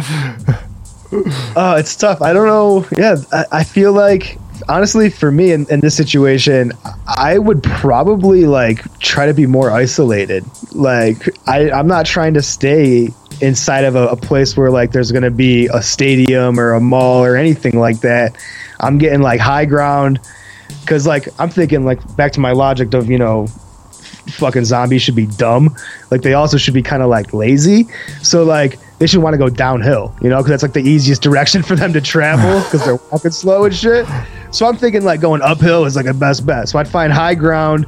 [1.56, 2.20] Oh, it's tough.
[2.22, 2.86] I don't know.
[2.96, 4.36] Yeah, I, I feel like
[4.68, 6.72] honestly, for me in, in this situation,
[7.06, 10.44] I would probably like try to be more isolated.
[10.72, 15.12] Like I, I'm not trying to stay inside of a, a place where like there's
[15.12, 18.36] gonna be a stadium or a mall or anything like that.
[18.80, 20.20] I'm getting like high ground
[20.80, 23.46] because like I'm thinking like back to my logic of you know
[24.30, 25.76] fucking zombies should be dumb.
[26.11, 27.88] Like they also should be kind of like lazy.
[28.22, 31.22] So like they should want to go downhill, you know, because that's like the easiest
[31.22, 34.07] direction for them to travel because they're walking slow and shit.
[34.53, 36.68] So I'm thinking like going uphill is like a best bet.
[36.68, 37.86] So I'd find high ground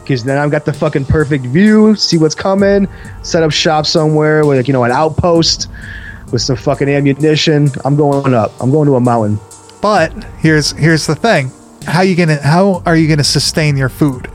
[0.00, 2.88] because then I've got the fucking perfect view, see what's coming,
[3.22, 5.68] set up shop somewhere with like you know an outpost
[6.32, 7.68] with some fucking ammunition.
[7.84, 8.50] I'm going up.
[8.60, 9.38] I'm going to a mountain.
[9.80, 11.52] But here's here's the thing.
[11.84, 14.28] how you gonna how are you gonna sustain your food?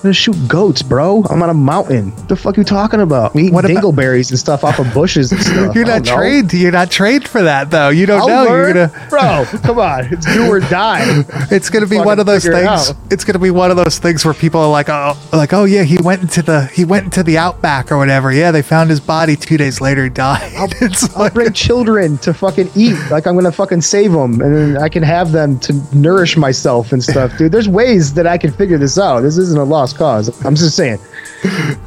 [0.00, 1.22] I'm gonna shoot goats, bro.
[1.28, 2.12] I'm on a mountain.
[2.12, 3.34] What the fuck you talking about?
[3.34, 5.74] We eat What about- dingleberries and stuff off of bushes and stuff.
[5.74, 6.16] You're not don't know.
[6.16, 6.52] trained.
[6.54, 7.90] You're not trained for that though.
[7.90, 8.50] You don't I'll know.
[8.50, 8.76] learn.
[8.76, 9.08] You're gonna.
[9.10, 9.44] bro.
[9.60, 11.24] Come on, it's do or die.
[11.50, 12.94] It's gonna be one of those figure it things.
[13.10, 15.82] It's gonna be one of those things where people are like, oh, like, oh yeah,
[15.82, 18.32] he went into the he went into the outback or whatever.
[18.32, 20.04] Yeah, they found his body two days later.
[20.04, 20.50] He died.
[20.80, 22.96] it's I'll like, bring children to fucking eat.
[23.10, 26.92] Like I'm gonna fucking save them, and then I can have them to nourish myself
[26.92, 27.52] and stuff, dude.
[27.52, 29.20] There's ways that I can figure this out.
[29.20, 29.64] This isn't a
[29.98, 30.44] lost cause.
[30.44, 30.98] I'm just saying.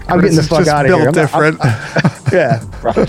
[0.07, 0.99] I'm getting the fuck out of here.
[0.99, 1.59] I'm not- different.
[2.33, 3.05] yeah, bro.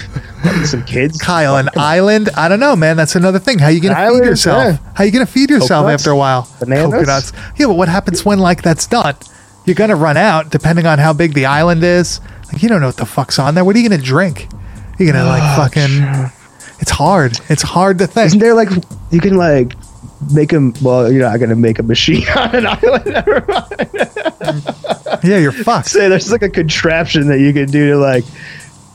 [0.65, 1.19] some kids.
[1.19, 2.29] Kyle, an island.
[2.37, 2.97] I don't know, man.
[2.97, 3.59] That's another thing.
[3.59, 4.79] How you gonna An feed yourself?
[4.81, 4.93] yeah.
[4.95, 6.03] How you gonna feed yourself Coconuts?
[6.03, 6.49] after a while?
[6.61, 6.93] Bananas?
[6.93, 7.33] Coconuts.
[7.57, 9.17] Yeah, but what happens when like that's done?
[9.65, 12.21] You're gonna run out, depending on how big the island is.
[12.53, 13.65] Like you don't know what the fuck's on there.
[13.65, 14.49] What are you gonna drink?
[14.99, 16.31] You're gonna like Oh, fucking.
[16.81, 17.39] It's hard.
[17.49, 18.27] It's hard to think.
[18.27, 18.69] Isn't there like
[19.11, 19.73] you can like
[20.33, 20.75] make him.
[20.83, 23.05] Well, you're not gonna make a machine on an island.
[23.07, 24.65] Never mind.
[25.25, 25.89] Yeah, you're fucked.
[25.89, 28.25] Say there's like a contraption that you can do to like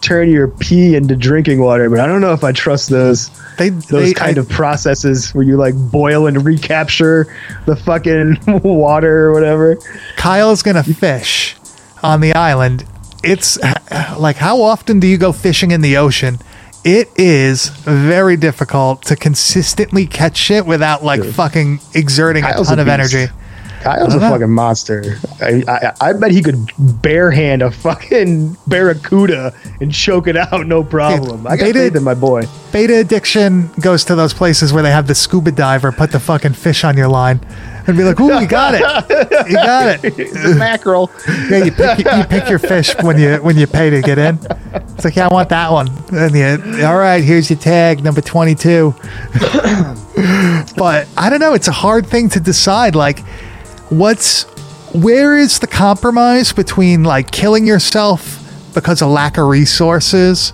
[0.02, 3.30] turn your pee into drinking water, but I don't know if I trust those.
[3.58, 7.34] They, those they kind I- of processes where you like boil and recapture
[7.66, 9.78] the fucking water or whatever.
[10.16, 11.56] Kyle's gonna fish
[12.04, 12.86] on the island.
[13.24, 13.58] It's
[14.18, 16.40] like how often do you go fishing in the ocean?
[16.84, 22.80] It is very difficult to consistently catch shit without like fucking exerting Kyle's a ton
[22.80, 23.28] a of energy.
[23.82, 24.30] Kyle's I a know.
[24.30, 25.18] fucking monster.
[25.42, 30.84] I, I I bet he could barehand a fucking barracuda and choke it out no
[30.84, 31.46] problem.
[31.48, 32.44] I they got faith in my boy.
[32.72, 36.54] Beta addiction goes to those places where they have the scuba diver put the fucking
[36.54, 37.40] fish on your line
[37.88, 38.82] and be like, "Ooh, you got it,
[39.50, 41.12] you got it." He's a mackerel.
[41.50, 44.40] Yeah, you pick, you pick your fish when you when you pay to get in.
[44.74, 45.90] It's like, yeah, I want that one.
[46.12, 48.94] And you, all right, here's your tag, number twenty two.
[50.78, 51.54] but I don't know.
[51.54, 52.96] It's a hard thing to decide.
[52.96, 53.20] Like,
[53.90, 54.44] what's
[54.94, 58.36] where is the compromise between like killing yourself
[58.74, 60.54] because of lack of resources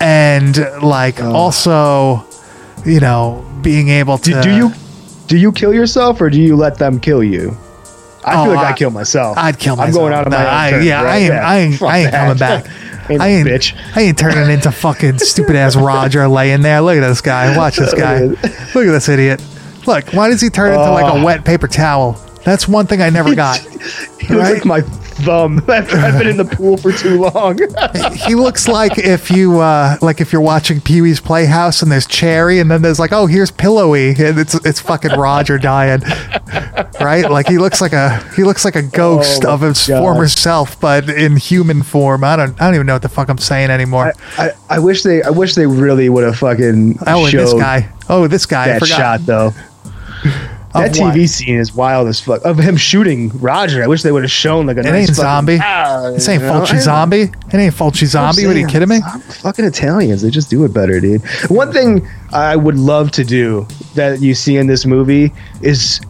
[0.00, 2.24] and like also,
[2.84, 4.72] you know, being able to Do, do you
[5.26, 7.56] do you kill yourself or do you let them kill you?
[8.24, 9.38] I Oh, feel like I- I, kill myself.
[9.38, 9.94] I'd kill myself.
[9.96, 11.16] I'm going out of No, my own I, terms, yeah, I right?
[11.22, 12.66] ain't, I ain't, I ain't coming back.
[13.08, 13.72] Ain't I ain't, bitch.
[13.94, 16.80] I ain't turning into fucking stupid ass Roger laying there.
[16.80, 17.56] Look at this guy.
[17.56, 18.22] Watch this guy.
[18.24, 19.40] Look at this idiot.
[19.86, 21.22] Look, why does he turn into like a Oh.
[21.22, 22.20] wet paper towel?
[22.46, 23.60] That's one thing I never got.
[24.26, 27.60] He looks like my thumb after I've been in the pool for too long.
[28.26, 32.06] he looks like if you uh like if you're watching Pee Wee's Playhouse and there's
[32.08, 36.00] Chairry and then there's like oh here's Pillowy and it's it's fucking Roger dying,
[37.00, 37.30] right?
[37.30, 40.00] Like he looks like a he looks like a ghost Oh of his God.
[40.00, 42.24] former self but in human form.
[42.24, 44.12] I don't I don't even know what the fuck I'm saying anymore.
[44.38, 47.92] I, I wish they I wish they really would have fucking oh, showed this guy.
[48.08, 48.64] Oh, this guy.
[48.64, 48.96] I that forgot.
[48.98, 49.52] shot though.
[50.78, 51.14] That Of what?
[51.14, 52.44] TV scene is wild as fuck.
[52.44, 55.08] Of him shooting Roger, I wish they would have shown like a It nice ain't
[55.10, 55.58] fucking- zombie.
[55.62, 57.22] Ah, This ain't Fulci zombie.
[57.52, 58.46] It ain't Fulci zombie.
[58.46, 59.00] What are you kidding me?
[59.06, 60.22] I'm fucking Italians.
[60.22, 61.22] They just do it better, dude.
[61.48, 66.00] One thing I would love to do that you see in this movie is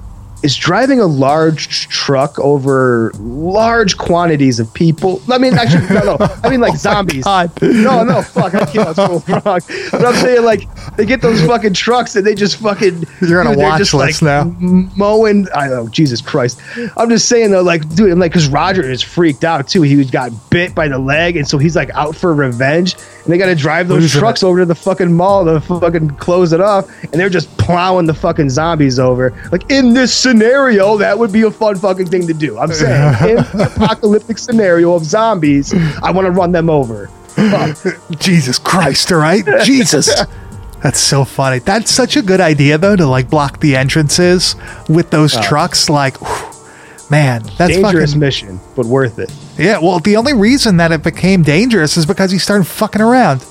[0.42, 5.20] is driving a large truck over large quantities of people.
[5.30, 6.16] I mean, actually, no, no.
[6.44, 7.24] I mean, like oh zombies.
[7.24, 7.50] God.
[7.62, 8.54] No, no, fuck.
[8.54, 8.94] I can't.
[8.94, 9.60] So wrong.
[9.90, 13.04] But I'm saying, like, they get those fucking trucks and they just fucking.
[13.20, 14.56] You're on a dude, they're watch just, list like, now.
[14.96, 15.46] Mowing.
[15.54, 16.60] I know, Jesus Christ.
[16.96, 19.82] I'm just saying though, like, dude, I'm like, because Roger is freaked out too.
[19.82, 22.94] He got bit by the leg, and so he's like out for revenge.
[23.24, 24.46] And they got to drive those Losing trucks it.
[24.46, 28.14] over to the fucking mall to fucking close it off, and they're just plowing the
[28.14, 29.34] fucking zombies over.
[29.50, 32.58] Like in this scenario, that would be a fun fucking thing to do.
[32.58, 35.72] I'm saying, in the apocalyptic scenario of zombies,
[36.02, 37.06] I want to run them over.
[37.28, 38.18] Fuck.
[38.18, 39.44] Jesus Christ, all right?
[39.62, 40.10] Jesus.
[40.82, 41.58] That's so funny.
[41.58, 44.54] That's such a good idea though to like block the entrances
[44.88, 45.42] with those uh.
[45.42, 49.32] trucks like whew, man, that's Dangerous fucking mission, but worth it.
[49.58, 53.44] Yeah, well, the only reason that it became dangerous is because he started fucking around.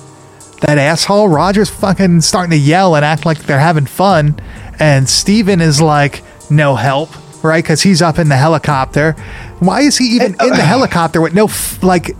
[0.62, 4.40] That asshole Roger's fucking starting to yell and act like they're having fun,
[4.78, 7.10] and Steven is like, no help,
[7.44, 7.62] right?
[7.62, 9.12] Because he's up in the helicopter.
[9.60, 12.16] Why is he even in the uh, helicopter with no, f- like,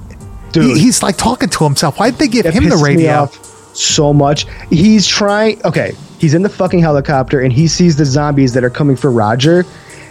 [0.52, 0.76] Dude.
[0.76, 1.98] he- he's like talking to himself.
[1.98, 3.12] Why did they give him the radio?
[3.22, 3.44] off
[3.76, 4.46] so much.
[4.70, 5.62] He's trying.
[5.64, 9.10] Okay, he's in the fucking helicopter and he sees the zombies that are coming for
[9.10, 9.64] Roger.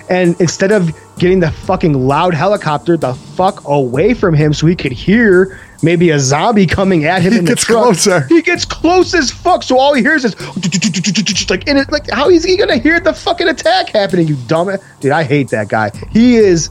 [0.07, 4.75] And instead of getting the fucking loud helicopter the fuck away from him so he
[4.75, 8.21] could hear maybe a zombie coming at him He in the gets truck, closer.
[8.27, 9.63] He gets close as fuck.
[9.63, 10.35] So all he hears is
[11.49, 14.27] like, and it, like, how is he gonna hear the fucking attack happening?
[14.27, 14.69] You dumb
[14.99, 15.11] dude.
[15.13, 15.91] I hate that guy.
[16.11, 16.69] He is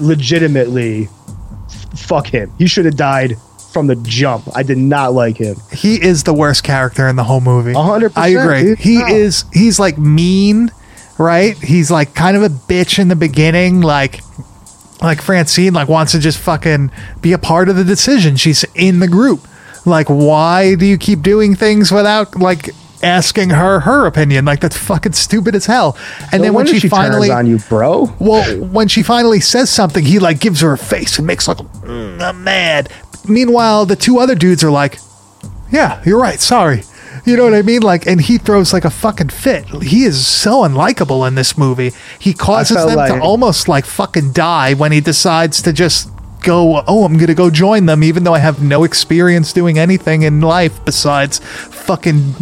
[0.00, 1.08] legitimately
[1.96, 2.52] fuck him.
[2.58, 3.36] He should have died
[3.72, 4.44] from the jump.
[4.54, 5.56] I did not like him.
[5.72, 7.72] He is the worst character in the whole movie.
[7.72, 8.62] A hundred I percent, agree.
[8.62, 8.78] dude.
[8.78, 9.06] He Wow.
[9.08, 9.44] is.
[9.52, 10.70] He's like mean,
[11.18, 11.56] right?
[11.56, 14.20] He's like kind of a bitch in the beginning, like
[15.02, 16.90] like Francine like wants to just fucking
[17.20, 18.36] be a part of the decision.
[18.36, 19.46] She's in the group.
[19.84, 22.70] Like why do you keep doing things without like
[23.02, 24.44] asking her her opinion?
[24.44, 25.96] Like that's fucking stupid as hell.
[26.30, 28.14] And No then when wonder she, finally turns on you, bro.
[28.20, 31.58] well, when she finally says something, he like gives her a face and makes like,
[31.58, 32.90] mm, I'm mad.
[33.28, 34.98] Meanwhile, the two other dudes are like,
[35.72, 36.38] Yeah, you're right.
[36.40, 36.82] Sorry.
[37.24, 37.82] You know what I mean?
[37.82, 39.68] Like, and he throws like a fucking fit.
[39.82, 41.92] He is so unlikable in this movie.
[42.18, 46.10] He causes them to almost like fucking die when he decides to just
[46.42, 49.78] go, Oh, I'm going to go join them, even though I have no experience doing
[49.78, 52.32] anything in life besides fucking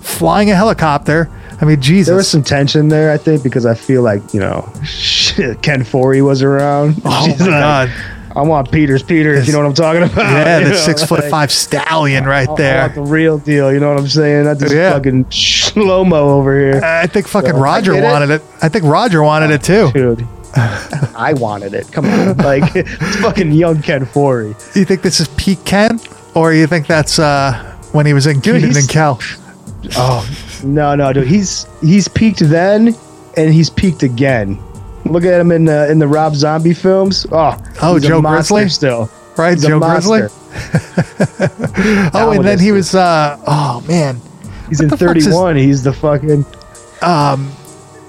[0.00, 1.28] flying a helicopter.
[1.60, 2.06] I mean, Jesus.
[2.06, 5.82] There was some tension there, I think, because I feel like you know, shit, Ken
[5.82, 7.00] Foree was around.
[7.04, 8.14] oh, She's my like, God.
[8.38, 9.46] I want Peter's Peters.
[9.48, 10.16] You know what I'm talking about?
[10.30, 12.80] Yeah, the know, six foot like, five stallion right I- I there.
[12.82, 13.72] want the real deal.
[13.72, 14.44] You know what I'm saying?
[14.44, 14.92] Not this Yeah.
[14.92, 18.06] fucking slow mo over here, I think fucking So, Roger get it.
[18.06, 18.42] wanted it.
[18.62, 19.90] I think Roger wanted it too.
[19.92, 20.26] dude.
[20.56, 21.90] I wanted it.
[21.92, 24.54] Come on, like it's fucking young Ken Foree.
[24.76, 26.00] You think this is peak Ken,
[26.34, 27.52] or you think that's uh,
[27.92, 29.18] when he was in he's- and Kel?
[29.96, 30.26] Oh
[30.64, 31.26] no, no, dude.
[31.26, 32.94] He's he's peaked then,
[33.36, 34.58] and he's peaked again.
[35.04, 37.26] Look at him in the in the Rob Zombie films.
[37.32, 38.68] Oh, Oh, Joe Grizzly?
[38.68, 39.10] still.
[39.36, 40.22] Right, He's Joe Grizzly.
[42.14, 42.94] Oh, and then he was.
[42.94, 44.20] uh Oh man,
[44.68, 45.56] He's What in his- 31.
[45.56, 46.44] He's the fucking.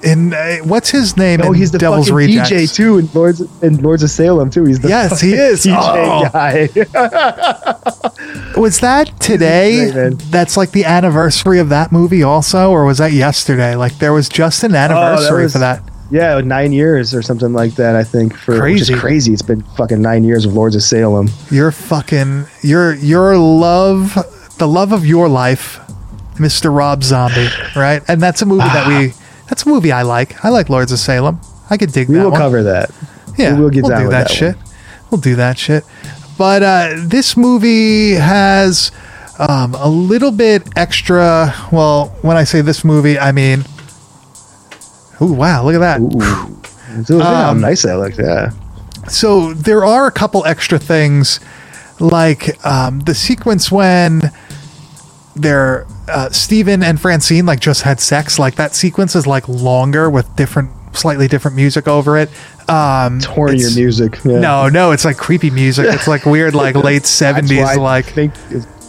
[0.01, 1.41] in uh, what's his name?
[1.41, 2.49] No, Oh, he's the Devil's fucking Rejects?
[2.49, 4.63] DJ too in Lords in Lords of Salem too.
[4.65, 5.65] He's the Yes, he is.
[5.65, 6.29] DJ Oh.
[6.31, 6.69] guy.
[8.59, 9.91] Was that today?
[9.91, 10.19] great.
[10.31, 13.75] That's like the anniversary of that movie, also, or was that yesterday?
[13.75, 15.83] Like there was just an anniversary Oh, was- for that.
[16.11, 17.95] Yeah, nine years or something like that.
[17.95, 18.93] I think for which Crazy.
[18.93, 19.33] is crazy.
[19.33, 21.29] It's been fucking nine years of Lords of Salem.
[21.51, 24.15] Your fucking your your love,
[24.57, 25.79] the love of your life,
[26.35, 26.75] Mr.
[26.75, 28.01] Rob Zombie, right?
[28.07, 29.13] And that's a movie that we.
[29.49, 30.45] That's a movie I like.
[30.45, 31.39] I like Lords of Salem.
[31.71, 32.39] I could dig We that will one.
[32.39, 32.91] cover that.
[33.37, 34.55] Yeah, we will get we'll down do that, that shit.
[34.55, 34.65] one.
[35.09, 35.83] We'll do that shit.
[36.37, 38.91] But uh, this movie has
[39.39, 41.53] um, a little bit extra.
[41.71, 43.63] Well, when I say this movie, I mean,
[45.21, 45.99] oh wow, look at that.
[46.01, 46.55] Ooh.
[47.15, 48.17] Look how Um, nice that looks.
[48.17, 48.51] Yeah.
[49.07, 51.39] So there are a couple extra things,
[51.99, 54.31] like um, the sequence when
[55.35, 58.39] they're uh, Steven and Francine like just had sex.
[58.39, 62.29] Like that sequence is like longer with different, slightly different music over it.
[62.67, 64.19] Um, Hornier it's- music.
[64.23, 64.39] Yeah.
[64.39, 65.85] No, no, it's like creepy music.
[65.89, 67.77] It's like weird, like late seventies.
[67.77, 68.33] Like think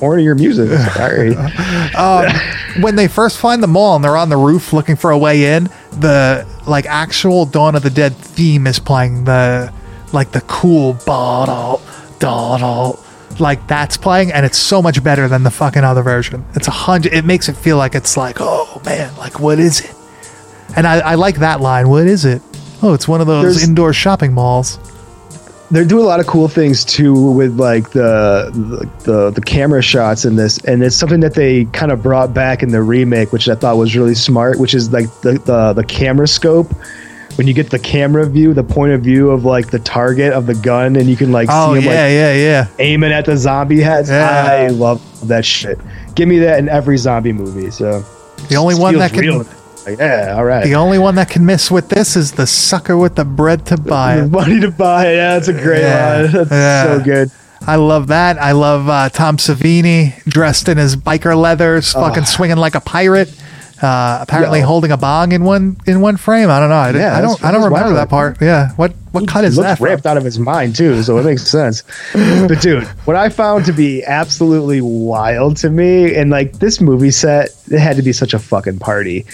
[0.00, 0.70] it's your music.
[0.94, 1.34] Sorry.
[1.94, 2.26] Um,
[2.82, 5.54] when they first find the mall and they're on the roof looking for a way
[5.56, 9.24] in, the like actual Dawn of the Dead theme is playing.
[9.24, 9.72] The
[10.12, 11.80] like the cool bottle,
[12.18, 12.98] dawdle,
[13.38, 16.44] like that's playing, and it's so much better than the fucking other version.
[16.54, 17.12] It's a hundred.
[17.12, 19.94] It makes it feel like it's like, oh man, like what is it?
[20.76, 21.88] And I, I like that line.
[21.88, 22.42] What is it?
[22.82, 24.78] Oh, it's one of those There's- indoor shopping malls.
[25.70, 29.80] They're doing a lot of cool things too with like the, the the the camera
[29.82, 33.32] shots in this and it's something that they kind of brought back in the remake
[33.32, 36.72] which i thought was really smart which is like the the, the camera scope
[37.36, 40.46] when you get the camera view the point of view of like the target of
[40.46, 42.66] the gun and you can like Oh see him yeah, like yeah, yeah.
[42.80, 44.46] aiming at the zombie heads Yeah.
[44.50, 45.78] i love that shit
[46.16, 48.00] give me that in every zombie movie so
[48.48, 49.44] The only one that can real.
[49.98, 53.16] Yeah all right The only one that can miss with this is the sucker with
[53.16, 54.30] the bread to buy it.
[54.30, 55.16] money to buy it.
[55.16, 56.16] Yeah, that's a great Yeah.
[56.22, 56.32] line.
[56.32, 56.84] That's Yeah.
[56.98, 57.30] so good.
[57.66, 58.40] I love that.
[58.40, 63.30] I love uh, Tom Savini dressed in his biker leathers, fucking swinging like a pirate.
[63.82, 64.66] Uh, apparently Yo.
[64.66, 66.50] holding a bong in one in one frame.
[66.50, 66.74] I don't know.
[66.74, 67.42] I, Yeah, I don't.
[67.42, 67.96] I don't remember wild.
[67.96, 68.36] that part.
[68.40, 68.70] Yeah.
[68.76, 69.78] What what cut is that?
[69.78, 69.86] From?
[69.86, 71.82] ripped out of his mind too, so it makes sense.
[72.12, 77.10] but dude, what I found to be absolutely wild to me, and like this movie
[77.10, 79.24] set, it had to be such a fucking party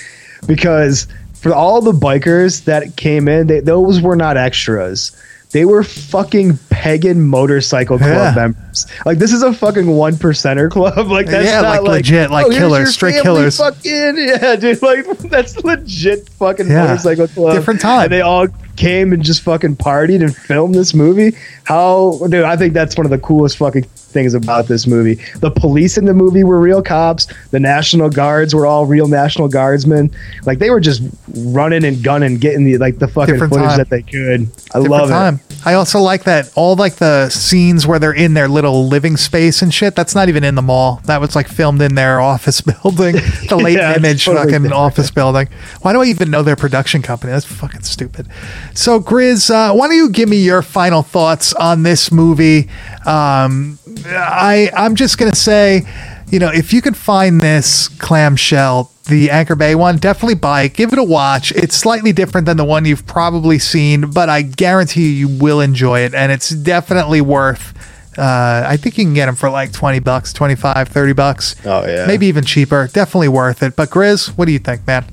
[0.46, 5.16] because for all the bikers that came in, they, those were not extras.
[5.52, 8.32] They were fucking pagan motorcycle club Yeah.
[8.34, 8.86] members.
[9.06, 11.06] Like this is a fucking one percenter club.
[11.10, 14.82] Like that's Yeah, not like legit, like "Oh, killers, straight killers." Fucking yeah, dude.
[14.82, 16.86] Like that's legit fucking Yeah.
[16.86, 17.54] motorcycle club.
[17.54, 18.04] Different time.
[18.04, 21.36] And they all came and just fucking partied and filmed this movie.
[21.64, 22.44] How, dude?
[22.44, 25.14] I think that's one of the coolest fucking things about this movie.
[25.40, 27.26] The police in the movie were real cops.
[27.50, 30.10] The National Guards were all real National Guardsmen.
[30.44, 31.02] Like they were just
[31.34, 33.78] running and gunning, getting the like the fucking Different footage time.
[33.78, 34.42] that they could.
[34.42, 35.40] I Different love time.
[35.66, 39.62] I also like that all like the scenes where they're in their little living space
[39.62, 39.96] and shit.
[39.96, 41.00] That's not even in the mall.
[41.06, 43.16] That was like filmed in their office building,
[43.48, 44.72] the late Yeah, image totally fucking different.
[44.74, 45.48] office building.
[45.82, 47.32] Why do I even know their production company?
[47.32, 48.28] That's fucking stupid.
[48.74, 52.68] So, Grizz, uh, why don't you give me your final thoughts on this movie?
[53.04, 55.82] Um, I I'm just gonna say
[56.30, 60.74] you know, if you can find this clamshell, the Anchor Bay one, definitely buy it.
[60.74, 61.52] Give it a watch.
[61.52, 65.60] It's slightly different than the one you've probably seen, but I guarantee you, you will
[65.60, 66.14] enjoy it.
[66.14, 67.72] And it's definitely worth.
[68.18, 71.54] Uh, I think you can get them for like 20 bucks, 25, 30 bucks.
[71.64, 72.06] Oh, yeah.
[72.06, 72.88] Maybe even cheaper.
[72.88, 73.76] Definitely worth it.
[73.76, 75.04] But Grizz, what do you think, man?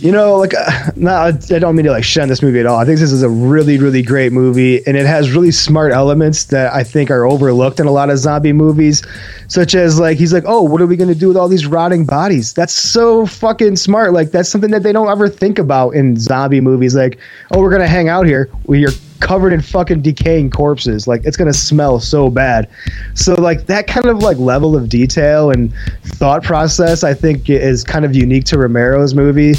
[0.00, 2.78] You know, like, uh, no, I don't mean to like shun this movie at all.
[2.78, 6.44] I think this is a really, really great movie, and it has really smart elements
[6.46, 9.02] that I think are overlooked in a lot of zombie movies,
[9.48, 11.66] such as like he's like, oh, what are we going to do with all these
[11.66, 12.52] rotting bodies?
[12.52, 14.12] That's so fucking smart.
[14.12, 16.94] Like that's something that they don't ever think about in zombie movies.
[16.94, 17.18] Like,
[17.52, 18.50] oh, we're gonna hang out here.
[18.64, 18.90] Well, you're
[19.20, 21.06] covered in fucking decaying corpses.
[21.06, 22.68] Like it's gonna smell so bad.
[23.14, 25.72] So like that kind of like level of detail and
[26.04, 29.52] thought process, I think is kind of unique to Romero's movie,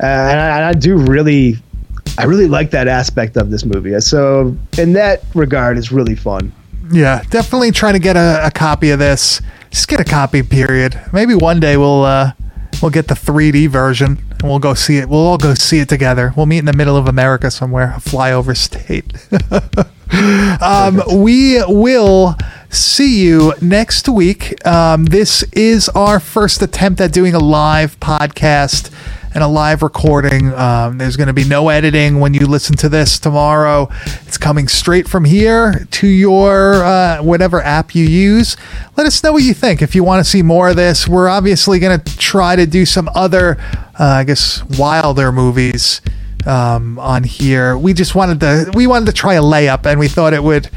[0.00, 1.56] uh, and, I, and I do really,
[2.18, 3.98] I really like that aspect of this movie.
[4.00, 6.52] So in that regard, it's really fun.
[6.90, 9.40] Yeah, definitely trying to get a, a copy of this.
[9.70, 11.00] Just get a copy, period.
[11.12, 12.32] Maybe one day we'll uh,
[12.82, 15.08] we'll get the 3D version and we'll go see it.
[15.08, 16.32] We'll all go see it together.
[16.36, 19.12] We'll meet in the middle of America somewhere, a flyover state.
[20.60, 22.36] um, we will
[22.68, 24.66] see you next week.
[24.66, 28.90] Um, this is our first attempt at doing a live podcast
[29.34, 30.52] and a live recording.
[30.52, 33.88] Um, there's going to be no editing when you listen to this tomorrow.
[34.26, 38.56] It's coming straight from here to your uh, whatever app you use.
[38.96, 39.80] Let us know what you think.
[39.82, 42.84] If you want to see more of this, we're obviously going to try to do
[42.84, 43.56] some other,
[43.98, 46.00] uh, I guess, wilder movies
[46.46, 47.76] um, on here.
[47.78, 50.68] We just wanted to we wanted to try a layup, and we thought it would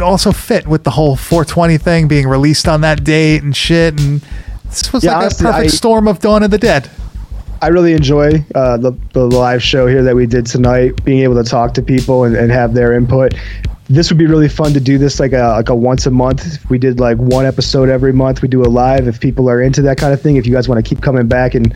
[0.00, 4.00] also fit with the whole 420 thing being released on that date and shit.
[4.00, 4.20] And
[4.66, 6.88] this was Yeah, like honestly, a perfect I- storm of Dawn of the Dead.
[7.62, 11.34] I really enjoy uh, the, the live show here that we did tonight, being able
[11.42, 13.34] to talk to people and, and have their input.
[13.88, 16.64] This would be really fun to do this like a like a once a month.
[16.70, 19.08] We did like one episode every month, we do a live.
[19.08, 21.26] If people are into that kind of thing, if you guys want to keep coming
[21.26, 21.74] back and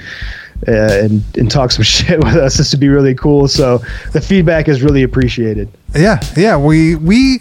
[0.69, 3.49] uh, and and talk some shit with us, this would be really cool.
[3.49, 3.79] So
[4.13, 5.69] the feedback is really appreciated.
[5.95, 6.57] Yeah, yeah.
[6.57, 7.41] We we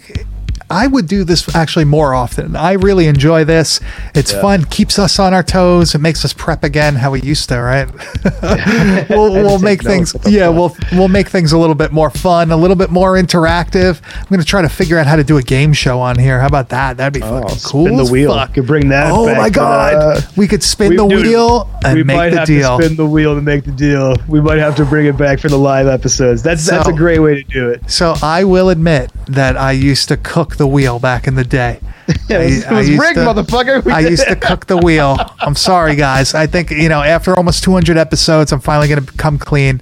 [0.70, 2.56] I would do this actually more often.
[2.56, 3.80] I really enjoy this.
[4.14, 7.48] It's fun, keeps us on our toes, it makes us prep again how we used
[7.50, 7.88] to, right?
[9.10, 10.56] we'll we'll make things yeah, fun.
[10.56, 14.00] we'll we'll make things a little bit more fun, a little bit more interactive.
[14.16, 16.40] I'm gonna try to figure out how to do a game show on here.
[16.40, 16.96] How about that?
[16.96, 17.86] That'd be oh, fucking Oh, cool.
[17.86, 18.32] spin the wheel.
[18.34, 18.54] fuck.
[18.54, 19.94] Could bring that Oh my god.
[20.18, 22.78] the- we could spin We- the dude, wheel and we make might the have deal.
[22.78, 24.16] to spin the wheel to make the deal.
[24.28, 26.42] We might have to bring it back for the live episodes.
[26.42, 27.90] That's that's a great way to do it.
[27.90, 31.80] So I will admit that I used to cook the wheel back in the day.
[32.28, 33.84] Yeah, it was, I- I it was used rigged, to- motherfucker.
[33.84, 35.16] We I did- used to cook the wheel.
[35.40, 36.34] I'm sorry, guys.
[36.34, 39.80] I think you know after almost 200 episodes, I'm finally going to come clean.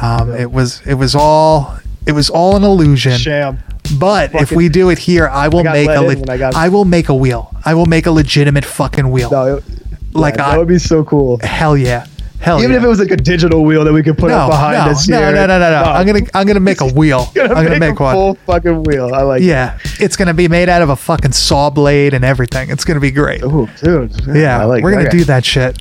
[0.00, 3.18] Um, it was it was all it was all an illusion.
[3.18, 3.58] sham.
[3.98, 6.68] But if we do it here, I will got make a le- I got- I
[6.68, 7.54] will make a wheel.
[7.64, 9.30] I will make a legitimate fucking wheel.
[9.30, 9.64] No, it-
[10.12, 11.38] Like yeah, I- that would be so cool.
[11.42, 12.06] Hell yeah.
[12.44, 12.76] Hell Even yeah.
[12.76, 14.90] if it was like a digital wheel that we could put no, up behind no,
[14.90, 15.32] us no, here.
[15.32, 15.82] no, no, no, no.
[15.82, 15.90] no.
[15.90, 17.30] I'm gonna I'm gonna make a wheel.
[17.34, 18.14] Gonna I'm gonna make, make a one.
[18.14, 19.14] full fucking wheel.
[19.14, 19.42] I like.
[19.42, 22.68] Yeah, it's gonna be made out of a fucking saw blade and everything.
[22.68, 23.42] It's gonna be great.
[23.42, 24.12] Oh, dude.
[24.26, 24.84] Yeah, I like.
[24.84, 25.18] we're gonna okay.
[25.18, 25.80] do that shit.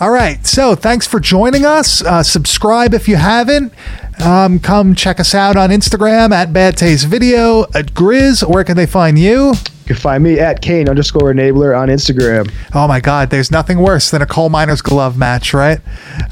[0.00, 2.02] All right, so thanks for joining us.
[2.02, 3.72] Uh, subscribe if you haven't.
[4.22, 7.62] Um, come check us out on Instagram at Bad Taste Video.
[7.74, 9.54] At Grizz, where can they find you?
[9.92, 12.50] You can find me at Kane underscore enabler on Instagram.
[12.74, 15.78] Oh my God, there's nothing worse than a coal miner's glove match, right?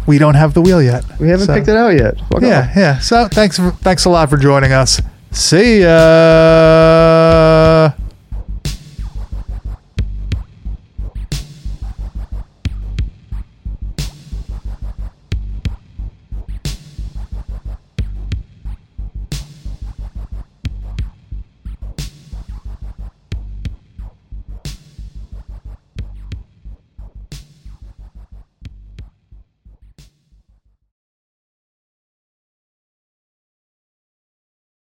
[0.06, 1.04] we don't have the wheel yet.
[1.18, 2.18] We haven't So, picked it out yet.
[2.30, 2.98] Fuck Yeah, yeah.
[2.98, 5.00] So thanks for, thanks a lot for joining us.
[5.32, 5.90] See ya.